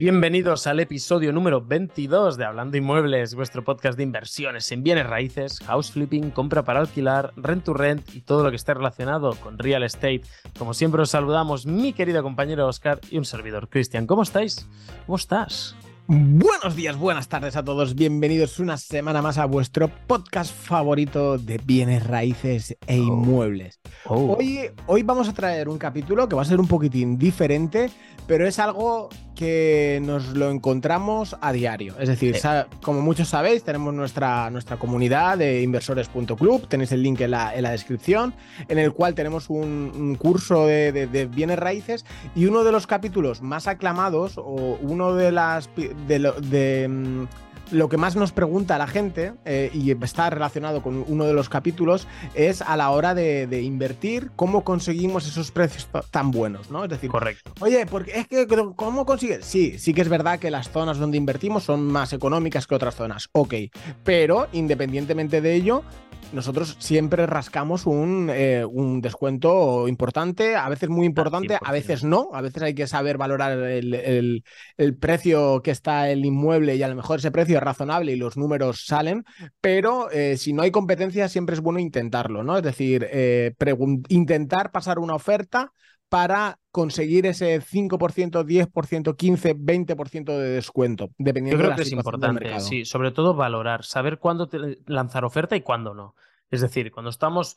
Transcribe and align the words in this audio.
Bienvenidos 0.00 0.66
al 0.66 0.80
episodio 0.80 1.30
número 1.30 1.60
22 1.60 2.38
de 2.38 2.46
Hablando 2.46 2.78
Inmuebles, 2.78 3.34
vuestro 3.34 3.62
podcast 3.62 3.98
de 3.98 4.02
inversiones 4.02 4.72
en 4.72 4.82
bienes 4.82 5.06
raíces, 5.06 5.60
house 5.66 5.90
flipping, 5.90 6.30
compra 6.30 6.64
para 6.64 6.80
alquilar, 6.80 7.34
rent 7.36 7.64
to 7.64 7.74
rent 7.74 8.14
y 8.14 8.22
todo 8.22 8.42
lo 8.42 8.48
que 8.48 8.56
esté 8.56 8.72
relacionado 8.72 9.34
con 9.34 9.58
real 9.58 9.82
estate. 9.82 10.22
Como 10.58 10.72
siempre 10.72 11.02
os 11.02 11.10
saludamos 11.10 11.66
mi 11.66 11.92
querido 11.92 12.22
compañero 12.22 12.66
Oscar 12.66 12.98
y 13.10 13.18
un 13.18 13.26
servidor 13.26 13.68
Cristian. 13.68 14.06
¿Cómo 14.06 14.22
estáis? 14.22 14.66
¿Cómo 15.04 15.16
estás? 15.16 15.76
Buenos 16.12 16.74
días, 16.74 16.96
buenas 16.96 17.28
tardes 17.28 17.54
a 17.54 17.62
todos. 17.62 17.94
Bienvenidos 17.94 18.58
una 18.58 18.78
semana 18.78 19.22
más 19.22 19.38
a 19.38 19.44
vuestro 19.44 19.86
podcast 20.08 20.52
favorito 20.52 21.38
de 21.38 21.58
bienes 21.64 22.04
raíces 22.04 22.76
e 22.88 22.98
oh. 22.98 23.04
inmuebles. 23.04 23.78
Oh. 24.06 24.36
Hoy, 24.36 24.72
hoy 24.88 25.04
vamos 25.04 25.28
a 25.28 25.34
traer 25.34 25.68
un 25.68 25.78
capítulo 25.78 26.28
que 26.28 26.34
va 26.34 26.42
a 26.42 26.46
ser 26.46 26.58
un 26.58 26.66
poquitín 26.66 27.16
diferente, 27.16 27.90
pero 28.26 28.44
es 28.44 28.58
algo 28.58 29.08
que 29.40 30.00
nos 30.02 30.36
lo 30.36 30.50
encontramos 30.50 31.34
a 31.40 31.50
diario. 31.52 31.94
Es 31.98 32.10
decir, 32.10 32.36
como 32.82 33.00
muchos 33.00 33.28
sabéis, 33.28 33.64
tenemos 33.64 33.94
nuestra, 33.94 34.50
nuestra 34.50 34.76
comunidad 34.76 35.38
de 35.38 35.62
inversores.club, 35.62 36.68
tenéis 36.68 36.92
el 36.92 37.02
link 37.02 37.22
en 37.22 37.30
la, 37.30 37.70
descripción, 37.70 38.34
en 38.68 38.78
el 38.78 38.92
cual 38.92 39.14
tenemos 39.14 39.48
un, 39.48 40.14
curso 40.20 40.66
de, 40.66 41.28
bienes 41.34 41.58
raíces 41.58 42.04
y 42.34 42.44
uno 42.44 42.64
de 42.64 42.72
los 42.72 42.86
capítulos 42.86 43.40
más 43.40 43.66
aclamados 43.66 44.36
o 44.36 44.78
uno 44.82 45.14
de 45.14 45.32
las... 45.32 45.70
de, 46.06 46.32
de 46.40 46.88
mm, 46.88 47.26
lo 47.70 47.88
que 47.88 47.96
más 47.96 48.16
nos 48.16 48.32
pregunta 48.32 48.78
la 48.78 48.86
gente, 48.86 49.32
eh, 49.44 49.70
y 49.72 49.90
está 50.02 50.30
relacionado 50.30 50.82
con 50.82 51.04
uno 51.06 51.24
de 51.24 51.32
los 51.32 51.48
capítulos, 51.48 52.06
es 52.34 52.62
a 52.62 52.76
la 52.76 52.90
hora 52.90 53.14
de, 53.14 53.60
invertir, 53.62 54.30
cómo 54.36 54.64
conseguimos 54.64 55.26
esos 55.26 55.50
precios 55.50 55.88
tan 56.10 56.30
buenos, 56.30 56.70
¿no? 56.70 56.84
Es 56.84 56.90
decir, 56.90 57.10
correcto. 57.10 57.52
Oye, 57.60 57.86
porque 57.86 58.12
es 58.18 58.26
que, 58.26 58.46
¿cómo 58.76 59.06
consigues? 59.06 59.44
Sí, 59.44 59.78
sí 59.78 59.94
que 59.94 60.00
es 60.02 60.08
verdad 60.08 60.38
que 60.38 60.50
las 60.50 60.70
zonas 60.70 60.98
donde 60.98 61.16
invertimos 61.16 61.64
son 61.64 61.86
más 61.86 62.12
económicas 62.12 62.66
que 62.66 62.74
otras 62.74 62.94
zonas, 62.94 63.28
ok, 63.32 63.54
pero 64.04 64.48
independientemente 64.52 65.40
de 65.40 65.54
ello, 65.54 65.82
nosotros 66.32 66.76
siempre 66.78 67.26
rascamos 67.26 67.86
un, 67.86 68.30
eh, 68.32 68.64
un, 68.64 69.00
descuento 69.00 69.88
importante, 69.88 70.56
a 70.56 70.68
veces 70.68 70.88
muy 70.88 71.06
importante, 71.06 71.58
a 71.60 71.72
veces 71.72 72.04
no, 72.04 72.30
a 72.32 72.40
veces 72.40 72.62
hay 72.62 72.74
que 72.74 72.86
saber 72.86 73.18
valorar 73.18 73.52
el, 73.58 74.44
precio 75.00 75.62
que 75.62 75.70
está 75.70 76.10
el 76.10 76.24
inmueble 76.24 76.76
y 76.76 76.82
a 76.82 76.88
lo 76.88 76.96
mejor 76.96 77.18
ese 77.18 77.30
precio 77.30 77.58
es 77.58 77.62
razonable 77.62 78.12
y 78.12 78.16
los 78.16 78.36
números 78.36 78.84
salen, 78.86 79.24
pero 79.60 80.10
eh, 80.10 80.36
si 80.36 80.52
no 80.52 80.62
hay 80.62 80.70
competencia 80.70 81.28
siempre 81.28 81.54
es 81.54 81.60
bueno 81.60 81.78
intentarlo, 81.78 82.42
¿no? 82.42 82.56
Es 82.56 82.62
decir, 82.62 83.06
eh, 83.10 83.54
intentar 84.08 84.70
pasar 84.70 84.98
una 84.98 85.14
oferta 85.14 85.72
para 86.10 86.58
conseguir 86.70 87.24
ese 87.24 87.60
5%, 87.60 88.44
10%, 88.44 89.16
15%, 89.16 89.56
20% 89.56 90.24
de 90.38 90.48
descuento, 90.50 91.08
dependiendo 91.16 91.56
Yo 91.56 91.58
creo 91.58 91.70
de 91.70 91.70
la 91.70 91.76
que 91.76 91.82
es 91.82 91.92
importante, 91.92 92.60
sí, 92.60 92.84
sobre 92.84 93.12
todo 93.12 93.34
valorar, 93.34 93.84
saber 93.84 94.18
cuándo 94.18 94.50
lanzar 94.86 95.24
oferta 95.24 95.56
y 95.56 95.62
cuándo 95.62 95.94
no. 95.94 96.14
Es 96.50 96.60
decir, 96.60 96.90
cuando 96.90 97.10
estamos 97.10 97.56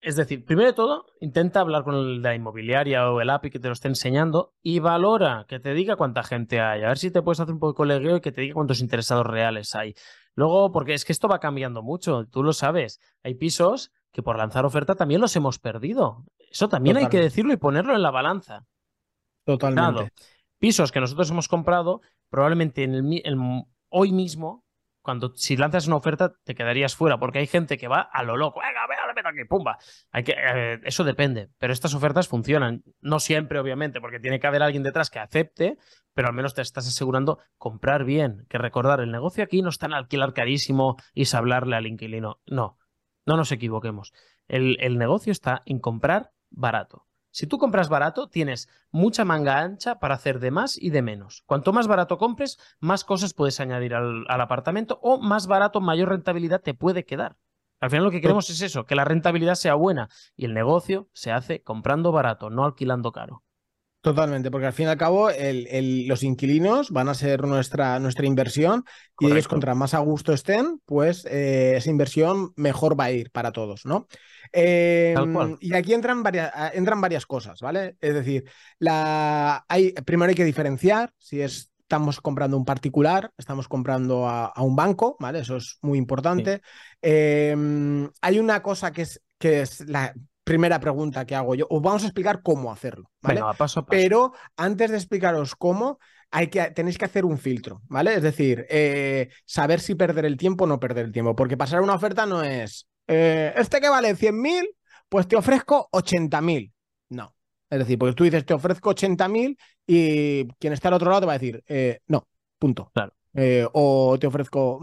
es 0.00 0.14
decir, 0.14 0.44
primero 0.44 0.68
de 0.68 0.74
todo, 0.74 1.06
intenta 1.20 1.60
hablar 1.60 1.82
con 1.82 2.22
la 2.22 2.34
inmobiliaria 2.34 3.10
o 3.10 3.20
el 3.20 3.30
API 3.30 3.50
que 3.50 3.58
te 3.58 3.68
lo 3.68 3.72
esté 3.72 3.88
enseñando 3.88 4.52
y 4.62 4.78
valora, 4.78 5.46
que 5.48 5.58
te 5.58 5.74
diga 5.74 5.96
cuánta 5.96 6.22
gente 6.22 6.60
hay, 6.60 6.82
a 6.82 6.88
ver 6.88 6.98
si 6.98 7.10
te 7.10 7.22
puedes 7.22 7.40
hacer 7.40 7.54
un 7.54 7.58
poco 7.58 7.72
de 7.72 7.76
colegio 7.76 8.16
y 8.16 8.20
que 8.20 8.30
te 8.30 8.42
diga 8.42 8.54
cuántos 8.54 8.80
interesados 8.80 9.26
reales 9.26 9.74
hay. 9.74 9.94
Luego, 10.34 10.70
porque 10.70 10.94
es 10.94 11.04
que 11.04 11.12
esto 11.12 11.28
va 11.28 11.40
cambiando 11.40 11.82
mucho, 11.82 12.26
tú 12.26 12.42
lo 12.42 12.52
sabes, 12.52 13.00
hay 13.24 13.34
pisos 13.34 13.90
que 14.12 14.22
por 14.22 14.38
lanzar 14.38 14.64
oferta 14.64 14.94
también 14.94 15.20
los 15.20 15.34
hemos 15.34 15.58
perdido. 15.58 16.24
Eso 16.56 16.70
también 16.70 16.96
hay 16.96 17.08
que 17.08 17.20
decirlo 17.20 17.52
y 17.52 17.58
ponerlo 17.58 17.94
en 17.94 18.00
la 18.00 18.10
balanza. 18.10 18.64
Totalmente. 19.44 20.10
pisos 20.58 20.90
que 20.90 21.00
nosotros 21.00 21.30
hemos 21.30 21.48
comprado, 21.48 22.00
probablemente 22.30 22.82
en 22.82 22.94
el, 22.94 23.64
hoy 23.90 24.12
mismo, 24.12 24.64
cuando 25.02 25.34
si 25.36 25.58
lanzas 25.58 25.86
una 25.86 25.96
oferta, 25.96 26.32
te 26.44 26.54
quedarías 26.54 26.96
fuera, 26.96 27.18
porque 27.18 27.40
hay 27.40 27.46
gente 27.46 27.76
que 27.76 27.88
va 27.88 28.00
a 28.00 28.22
lo 28.22 28.38
loco. 28.38 28.60
Venga, 28.60 28.86
venga, 28.88 29.12
venga 29.14 29.28
aquí, 29.28 29.46
pumba. 29.46 29.76
Hay 30.12 30.24
que, 30.24 30.32
eh, 30.32 30.80
eso 30.84 31.04
depende, 31.04 31.50
pero 31.58 31.74
estas 31.74 31.92
ofertas 31.92 32.26
funcionan. 32.26 32.82
No 33.02 33.20
siempre, 33.20 33.58
obviamente, 33.58 34.00
porque 34.00 34.18
tiene 34.18 34.40
que 34.40 34.46
haber 34.46 34.62
alguien 34.62 34.82
detrás 34.82 35.10
que 35.10 35.18
acepte, 35.18 35.76
pero 36.14 36.28
al 36.28 36.34
menos 36.34 36.54
te 36.54 36.62
estás 36.62 36.88
asegurando 36.88 37.38
comprar 37.58 38.04
bien. 38.04 38.46
Que 38.48 38.56
recordar, 38.56 39.00
el 39.00 39.12
negocio 39.12 39.44
aquí 39.44 39.60
no 39.60 39.68
está 39.68 39.84
en 39.84 39.92
alquilar 39.92 40.32
carísimo 40.32 40.96
y 41.12 41.26
hablarle 41.36 41.76
al 41.76 41.86
inquilino. 41.86 42.40
No, 42.46 42.78
no 43.26 43.36
nos 43.36 43.52
equivoquemos. 43.52 44.14
el 44.48 44.96
negocio 44.96 45.32
está 45.32 45.62
en 45.66 45.80
comprar 45.80 46.30
barato. 46.50 47.06
Si 47.36 47.46
tú 47.46 47.58
compras 47.58 47.90
barato, 47.90 48.30
tienes 48.30 48.66
mucha 48.90 49.26
manga 49.26 49.60
ancha 49.60 49.98
para 49.98 50.14
hacer 50.14 50.40
de 50.40 50.50
más 50.50 50.78
y 50.80 50.88
de 50.88 51.02
menos. 51.02 51.42
Cuanto 51.44 51.70
más 51.70 51.86
barato 51.86 52.16
compres, 52.16 52.58
más 52.80 53.04
cosas 53.04 53.34
puedes 53.34 53.60
añadir 53.60 53.94
al, 53.94 54.24
apartamento 54.28 54.98
o 55.02 55.18
más 55.20 55.46
barato, 55.46 55.82
mayor 55.82 56.08
rentabilidad 56.08 56.62
te 56.62 56.72
puede 56.72 57.04
quedar. 57.04 57.36
Al 57.78 57.90
final 57.90 58.04
lo 58.04 58.10
que 58.10 58.22
queremos 58.22 58.48
es 58.48 58.62
eso, 58.62 58.86
que 58.86 58.94
la 58.94 59.04
rentabilidad 59.04 59.54
sea 59.54 59.74
buena 59.74 60.08
y 60.34 60.46
el 60.46 60.54
negocio 60.54 61.10
se 61.12 61.30
hace 61.30 61.62
comprando 61.62 62.10
barato, 62.10 62.48
no 62.48 62.64
alquilando 62.64 63.12
caro. 63.12 63.44
Totalmente, 64.00 64.50
porque 64.50 64.68
al 64.68 64.72
fin 64.72 64.86
y 64.86 64.90
al 64.90 64.96
cabo 64.96 65.28
los 65.28 66.22
inquilinos 66.22 66.90
van 66.90 67.08
a 67.08 67.14
ser 67.14 67.44
nuestra, 67.44 67.98
nuestra 67.98 68.24
inversión 68.24 68.84
y 69.18 69.26
ellos 69.26 69.48
contra 69.48 69.74
más 69.74 69.94
a 69.94 69.98
gusto 69.98 70.32
estén, 70.32 70.80
pues 70.86 71.26
eh, 71.26 71.74
esa 71.76 71.90
inversión 71.90 72.52
mejor 72.56 72.98
va 72.98 73.04
a 73.04 73.10
ir 73.10 73.30
para 73.32 73.52
todos, 73.52 73.84
¿no? 73.84 74.06
Em, 74.52 75.56
y 75.60 75.74
aquí 75.74 75.94
entran 75.94 76.22
varias, 76.22 76.52
entran 76.74 77.00
varias 77.00 77.26
cosas, 77.26 77.60
¿vale? 77.60 77.96
Es 78.00 78.14
decir, 78.14 78.44
la, 78.78 79.64
hay, 79.68 79.92
primero 79.92 80.30
hay 80.30 80.34
que 80.34 80.44
diferenciar 80.44 81.12
si 81.18 81.40
estamos 81.40 82.20
comprando 82.20 82.56
un 82.56 82.64
particular, 82.64 83.30
estamos 83.38 83.68
comprando 83.68 84.28
a, 84.28 84.52
un 84.58 84.76
banco, 84.76 85.16
¿vale? 85.20 85.40
Eso 85.40 85.56
es 85.56 85.78
muy 85.82 85.98
importante. 85.98 86.60
Em, 87.00 88.10
hay 88.20 88.38
una 88.38 88.62
cosa 88.62 88.92
que 88.92 89.02
es, 89.02 89.22
que 89.38 89.62
es 89.62 89.86
la 89.88 90.12
primera 90.42 90.78
pregunta 90.80 91.26
que 91.26 91.34
hago 91.34 91.54
yo. 91.54 91.66
Os 91.70 91.82
vamos 91.82 92.02
a 92.04 92.06
explicar 92.06 92.42
cómo 92.42 92.72
hacerlo, 92.72 93.10
¿vale? 93.20 93.40
Pero 93.88 94.32
antes 94.56 94.90
de 94.90 94.96
explicaros 94.96 95.56
cómo, 95.56 95.98
hay 96.30 96.48
que, 96.48 96.70
tenéis 96.70 96.98
que 96.98 97.04
hacer 97.04 97.24
un 97.24 97.38
filtro, 97.38 97.82
¿vale? 97.88 98.14
Es 98.14 98.22
decir, 98.22 98.66
eh, 98.68 99.28
saber 99.44 99.80
si 99.80 99.94
perder 99.94 100.24
el 100.24 100.36
tiempo 100.36 100.64
o 100.64 100.66
no 100.66 100.80
perder 100.80 101.06
el 101.06 101.12
tiempo. 101.12 101.34
Porque 101.34 101.56
pasar 101.56 101.80
una 101.80 101.94
oferta 101.94 102.26
no 102.26 102.42
es, 102.42 102.88
eh, 103.06 103.52
este 103.56 103.80
que 103.80 103.88
vale 103.88 104.14
100.000, 104.14 104.68
pues 105.08 105.28
te 105.28 105.36
ofrezco 105.36 105.88
80.000. 105.92 106.72
No. 107.10 107.34
Es 107.68 107.78
decir, 107.78 107.98
porque 107.98 108.14
tú 108.14 108.24
dices, 108.24 108.44
te 108.44 108.54
ofrezco 108.54 108.94
80.000 108.94 109.56
y 109.86 110.46
quien 110.58 110.72
está 110.72 110.88
al 110.88 110.94
otro 110.94 111.10
lado 111.10 111.20
te 111.20 111.26
va 111.26 111.32
a 111.32 111.38
decir, 111.38 111.62
eh, 111.66 112.00
no, 112.06 112.28
punto. 112.58 112.90
Claro. 112.94 113.12
o 113.72 114.16
te 114.18 114.26
ofrezco 114.26 114.78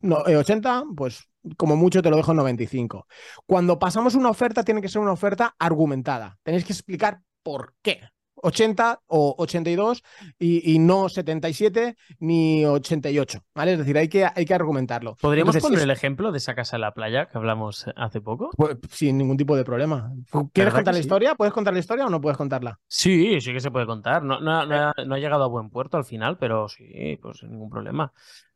no, 0.00 0.16
80, 0.16 0.84
pues 0.96 1.28
como 1.56 1.76
mucho 1.76 2.02
te 2.02 2.10
lo 2.10 2.16
dejo 2.16 2.32
en 2.32 2.38
95. 2.38 3.06
Cuando 3.46 3.78
pasamos 3.78 4.14
una 4.14 4.30
oferta, 4.30 4.64
tiene 4.64 4.80
que 4.80 4.88
ser 4.88 5.02
una 5.02 5.12
oferta 5.12 5.54
argumentada. 5.58 6.38
Tenéis 6.42 6.64
que 6.64 6.72
explicar 6.72 7.20
por 7.42 7.74
qué. 7.82 8.00
80 8.42 9.00
o 9.06 9.34
82 9.38 10.02
y, 10.38 10.74
y 10.74 10.78
no 10.78 11.08
77 11.08 11.96
ni 12.18 12.64
88, 12.66 13.44
¿vale? 13.54 13.72
Es 13.72 13.78
decir, 13.78 13.96
hay 13.96 14.08
que, 14.08 14.26
hay 14.26 14.44
que 14.44 14.54
argumentarlo. 14.54 15.16
¿Podríamos 15.20 15.56
poner 15.58 15.80
el 15.80 15.90
ejemplo 15.90 16.32
de 16.32 16.38
esa 16.38 16.54
casa 16.54 16.76
en 16.76 16.82
la 16.82 16.92
playa 16.92 17.26
que 17.26 17.38
hablamos 17.38 17.86
hace 17.96 18.20
poco? 18.20 18.50
Pues, 18.56 18.76
sin 18.90 19.18
ningún 19.18 19.36
tipo 19.36 19.56
de 19.56 19.64
problema. 19.64 20.12
¿Quieres 20.52 20.74
contar 20.74 20.94
la 20.94 21.00
historia? 21.00 21.34
¿Puedes 21.34 21.54
contar 21.54 21.72
la 21.72 21.80
historia 21.80 22.06
o 22.06 22.10
no 22.10 22.20
puedes 22.20 22.36
contarla? 22.36 22.78
Sí, 22.86 23.40
sí 23.40 23.52
que 23.52 23.60
se 23.60 23.70
puede 23.70 23.86
contar. 23.86 24.22
No, 24.22 24.40
no, 24.40 24.66
no, 24.66 24.74
ha, 24.74 24.94
no 25.06 25.14
ha 25.14 25.18
llegado 25.18 25.44
a 25.44 25.48
buen 25.48 25.70
puerto 25.70 25.96
al 25.96 26.04
final, 26.04 26.36
pero 26.38 26.68
sí, 26.68 27.18
pues 27.22 27.38
sin 27.38 27.50
ningún 27.50 27.70
problema. 27.70 28.12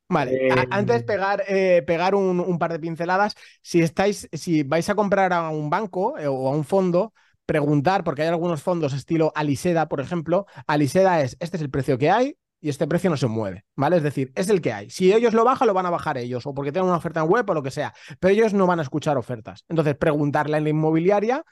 Vale, 0.08 0.38
antes 0.70 1.00
em, 1.00 1.06
pegar, 1.06 1.42
eh, 1.48 1.82
pegar 1.84 2.14
un, 2.14 2.58
par 2.58 2.72
de 2.72 2.78
pinceladas. 2.78 3.34
Si 3.60 3.80
estáis, 3.80 4.28
si 4.32 4.62
vais 4.62 4.88
a 4.88 4.94
comprar 4.94 5.32
a 5.32 5.50
un 5.50 5.68
banco 5.68 6.16
eh, 6.18 6.28
o 6.28 6.48
a 6.48 6.52
un 6.52 6.64
fondo, 6.64 7.12
preguntar, 7.46 8.04
porque 8.04 8.22
hay 8.22 8.28
algunos 8.28 8.62
fondos 8.62 8.92
estilo 8.92 9.32
Aliseda, 9.34 9.88
por 9.88 10.00
ejemplo. 10.00 10.46
Aliseda 10.66 11.22
es, 11.22 11.36
este 11.40 11.56
es 11.56 11.62
el 11.62 11.70
precio 11.70 11.96
que 11.96 12.10
hay 12.10 12.36
y 12.60 12.68
este 12.68 12.86
precio 12.86 13.08
no 13.10 13.16
se 13.16 13.28
mueve, 13.28 13.64
¿vale? 13.76 13.96
Es 13.96 14.02
decir, 14.02 14.32
es 14.34 14.48
el 14.48 14.60
que 14.60 14.72
hay. 14.72 14.90
Si 14.90 15.12
ellos 15.12 15.34
lo 15.34 15.44
bajan, 15.44 15.68
lo 15.68 15.74
van 15.74 15.86
a 15.86 15.90
bajar 15.90 16.18
ellos, 16.18 16.46
o 16.46 16.54
porque 16.54 16.72
tienen 16.72 16.88
una 16.88 16.98
oferta 16.98 17.20
en 17.20 17.28
web 17.28 17.48
o 17.48 17.54
lo 17.54 17.62
que 17.62 17.70
sea, 17.70 17.94
pero 18.18 18.32
ellos 18.34 18.52
no 18.54 18.66
van 18.66 18.80
a 18.80 18.82
escuchar 18.82 19.16
ofertas. 19.16 19.64
Entonces, 19.68 19.96
preguntarle 19.96 20.56
en 20.56 20.64
la 20.64 20.70
inmobiliaria, 20.70 21.44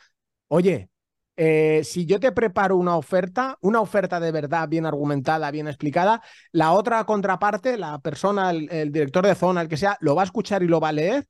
oye, 0.48 0.90
eh, 1.36 1.82
si 1.84 2.06
yo 2.06 2.20
te 2.20 2.30
preparo 2.32 2.76
una 2.76 2.96
oferta, 2.96 3.58
una 3.60 3.80
oferta 3.80 4.20
de 4.20 4.30
verdad 4.30 4.68
bien 4.68 4.86
argumentada, 4.86 5.50
bien 5.50 5.66
explicada, 5.66 6.22
la 6.52 6.72
otra 6.72 7.04
contraparte, 7.04 7.76
la 7.76 7.98
persona, 7.98 8.50
el, 8.50 8.92
director 8.92 9.26
de 9.26 9.34
zona, 9.34 9.62
el 9.62 9.68
que 9.68 9.76
sea, 9.76 9.96
lo 10.00 10.14
va 10.14 10.22
a 10.22 10.26
escuchar 10.26 10.62
y 10.62 10.68
lo 10.68 10.80
va 10.80 10.88
a 10.88 10.92
leer 10.92 11.26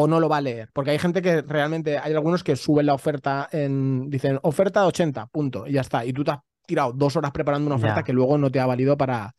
o 0.00 0.06
no 0.06 0.20
lo 0.20 0.28
va 0.28 0.36
a 0.36 0.40
leer. 0.40 0.70
Porque 0.72 0.92
hay 0.92 0.98
gente 1.00 1.20
que 1.20 1.42
realmente, 1.42 1.98
hay 1.98 2.14
algunos 2.14 2.44
que 2.44 2.54
suben 2.54 2.86
la 2.86 2.94
oferta 2.94 3.48
en, 3.50 4.08
dicen 4.08 4.38
oferta 4.42 4.82
de 4.82 4.86
80, 4.86 5.26
punto, 5.26 5.66
y 5.66 5.72
ya 5.72 5.80
está. 5.80 6.04
Y 6.04 6.12
tú 6.12 6.22
tirado 6.66 6.92
dos 6.92 7.16
horas 7.16 7.32
preparando 7.32 7.66
una 7.66 7.76
oferta 7.76 8.04
que 8.04 8.12
luego 8.12 8.38
no 8.38 8.48
te 8.48 8.60
ha 8.60 8.66
valido 8.66 8.96
para, 8.96 9.34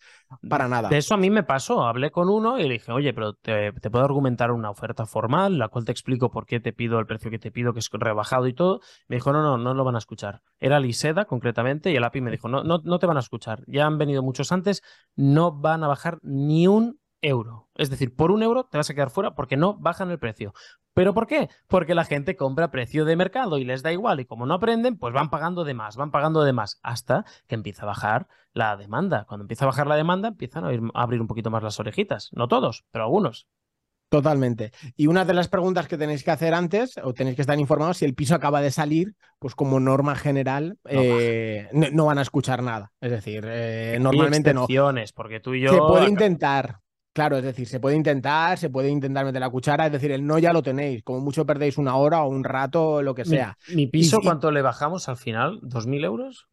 para 0.50 0.68
nada. 0.68 0.90
De 0.90 0.98
eso 0.98 1.14
a 1.14 1.18
mí 1.18 1.30
me 1.30 1.44
pasó. 1.44 1.84
Hablé 1.84 2.12
con 2.12 2.28
uno 2.28 2.60
y 2.60 2.64
le 2.64 2.74
dije, 2.74 2.92
oye, 2.92 3.14
pero 3.14 3.36
te, 3.36 3.72
puedo 3.72 4.04
argumentar 4.04 4.52
una 4.52 4.70
oferta 4.70 5.06
formal, 5.06 5.58
la 5.58 5.70
cual 5.70 5.86
te 5.86 5.94
explico 5.94 6.30
por 6.30 6.46
qué 6.46 6.60
te 6.60 6.74
pido 6.74 7.00
el 7.00 7.06
precio 7.06 7.32
que 7.32 7.40
te 7.40 7.52
pido, 7.52 7.72
que 7.72 7.80
es 7.80 7.90
rebajado 7.94 8.46
y 8.48 8.54
todo. 8.54 8.82
Me 9.08 9.16
dijo, 9.16 9.32
no, 9.32 9.42
no, 9.42 9.58
no 9.58 9.74
lo 9.74 9.86
van 9.86 9.96
a 9.96 10.00
escuchar. 10.00 10.42
Era 10.60 10.82
Liseda 10.82 11.24
concretamente 11.24 11.90
y 11.90 11.96
el 11.96 12.04
API 12.04 12.20
me 12.20 12.32
dijo, 12.32 12.50
no, 12.50 12.66
no, 12.66 12.82
no 12.84 13.00
te 13.00 13.06
van 13.06 13.16
a 13.16 13.22
escuchar. 13.22 13.64
Ya 13.66 13.86
han 13.86 13.98
venido 13.98 14.24
muchos 14.24 14.52
antes, 14.52 14.82
no 15.16 15.54
van 15.54 15.86
a 15.86 15.88
bajar 15.88 16.18
ni 16.22 16.68
un 16.68 17.00
euro. 17.22 17.70
Es 17.76 17.90
decir, 17.90 18.16
por 18.16 18.32
un 18.32 18.44
euro 18.44 18.66
te 18.66 18.78
vas 18.78 18.90
a 18.90 18.94
quedar 18.94 19.10
fuera 19.10 19.36
porque 19.36 19.58
no 19.58 19.76
bajan 19.76 20.12
el 20.12 20.20
precio. 20.20 20.54
¿Pero 20.94 21.14
por 21.14 21.28
qué? 21.28 21.50
Porque 21.68 21.96
la 21.96 22.06
gente 22.06 22.36
compra 22.36 22.66
a 22.66 22.72
precio 22.72 23.06
de 23.06 23.16
mercado 23.16 23.58
y 23.58 23.64
les 23.64 23.84
da 23.84 23.92
igual 23.92 24.20
y 24.20 24.26
como 24.26 24.46
no 24.46 24.56
aprenden, 24.56 24.98
pues 24.98 25.14
van 25.14 25.30
pagando 25.30 25.64
de 25.64 25.74
más, 25.74 25.96
van 25.96 26.12
pagando 26.12 26.44
de 26.44 26.54
más 26.54 26.80
hasta 26.84 27.26
que 27.48 27.56
empieza 27.56 27.84
a 27.84 27.88
bajar 27.88 28.28
la 28.54 28.76
demanda. 28.76 29.26
Cuando 29.26 29.44
empieza 29.44 29.66
a 29.66 29.68
bajar 29.68 29.88
la 29.88 29.96
demanda, 29.96 30.30
empiezan 30.30 30.66
a, 30.66 31.02
abrir 31.02 31.22
un 31.22 31.28
poquito 31.28 31.52
más 31.52 31.64
las 31.64 31.80
orejitas. 31.80 32.30
No 32.34 32.48
todos, 32.48 32.86
pero 32.92 33.06
algunos. 33.06 33.48
Totalmente. 34.10 34.72
Y 34.98 35.06
una 35.06 35.24
de 35.24 35.36
las 35.36 35.48
preguntas 35.48 35.88
que 35.88 35.98
tenéis 35.98 36.24
que 36.24 36.32
hacer 36.32 36.56
antes, 36.56 37.00
o 37.04 37.14
tenéis 37.14 37.36
que 37.36 37.44
estar 37.44 37.60
informados, 37.60 37.98
si 37.98 38.06
el 38.06 38.16
piso 38.16 38.34
acaba 38.34 38.60
de 38.60 38.72
salir, 38.72 39.16
pues 39.38 39.54
como 39.54 39.80
norma 39.80 40.16
general, 40.16 40.80
no, 40.84 40.92
eh, 40.92 41.70
van 41.72 42.18
a 42.18 42.24
escuchar 42.24 42.64
nada. 42.64 42.92
Es 43.00 43.12
decir, 43.12 43.46
eh, 43.48 44.00
normalmente 44.02 44.54
no. 44.54 44.66
Porque 45.16 45.40
tú 45.40 45.54
y 45.54 45.62
yo. 45.62 45.72
Se 45.72 45.78
puede 45.78 46.10
intentar, 46.10 46.80
Claro, 47.14 47.38
es 47.38 47.44
decir, 47.44 47.68
se 47.68 47.80
puede 47.80 47.96
intentar, 47.96 48.58
se 48.58 48.70
puede 48.70 48.90
intentar 48.90 49.26
meter 49.26 49.42
la 49.42 49.50
cuchara, 49.50 49.88
es 49.88 49.92
decir, 49.92 50.12
el 50.12 50.26
no 50.26 50.38
ya 50.38 50.54
lo 50.54 50.62
tenéis, 50.62 51.04
como 51.04 51.20
mucho 51.20 51.46
perdéis 51.46 51.78
una 51.78 51.96
hora 51.96 52.22
o 52.22 52.30
un 52.30 52.44
rato, 52.44 53.02
lo 53.02 53.16
que 53.16 53.26
sea. 53.26 53.58
¿Mi, 53.74 53.88
piso 53.88 54.20
cuánto 54.22 54.52
le 54.52 54.62
bajamos 54.62 55.10
al 55.10 55.18
final? 55.18 55.60
¿2.000 55.62 56.06
euros? 56.06 56.48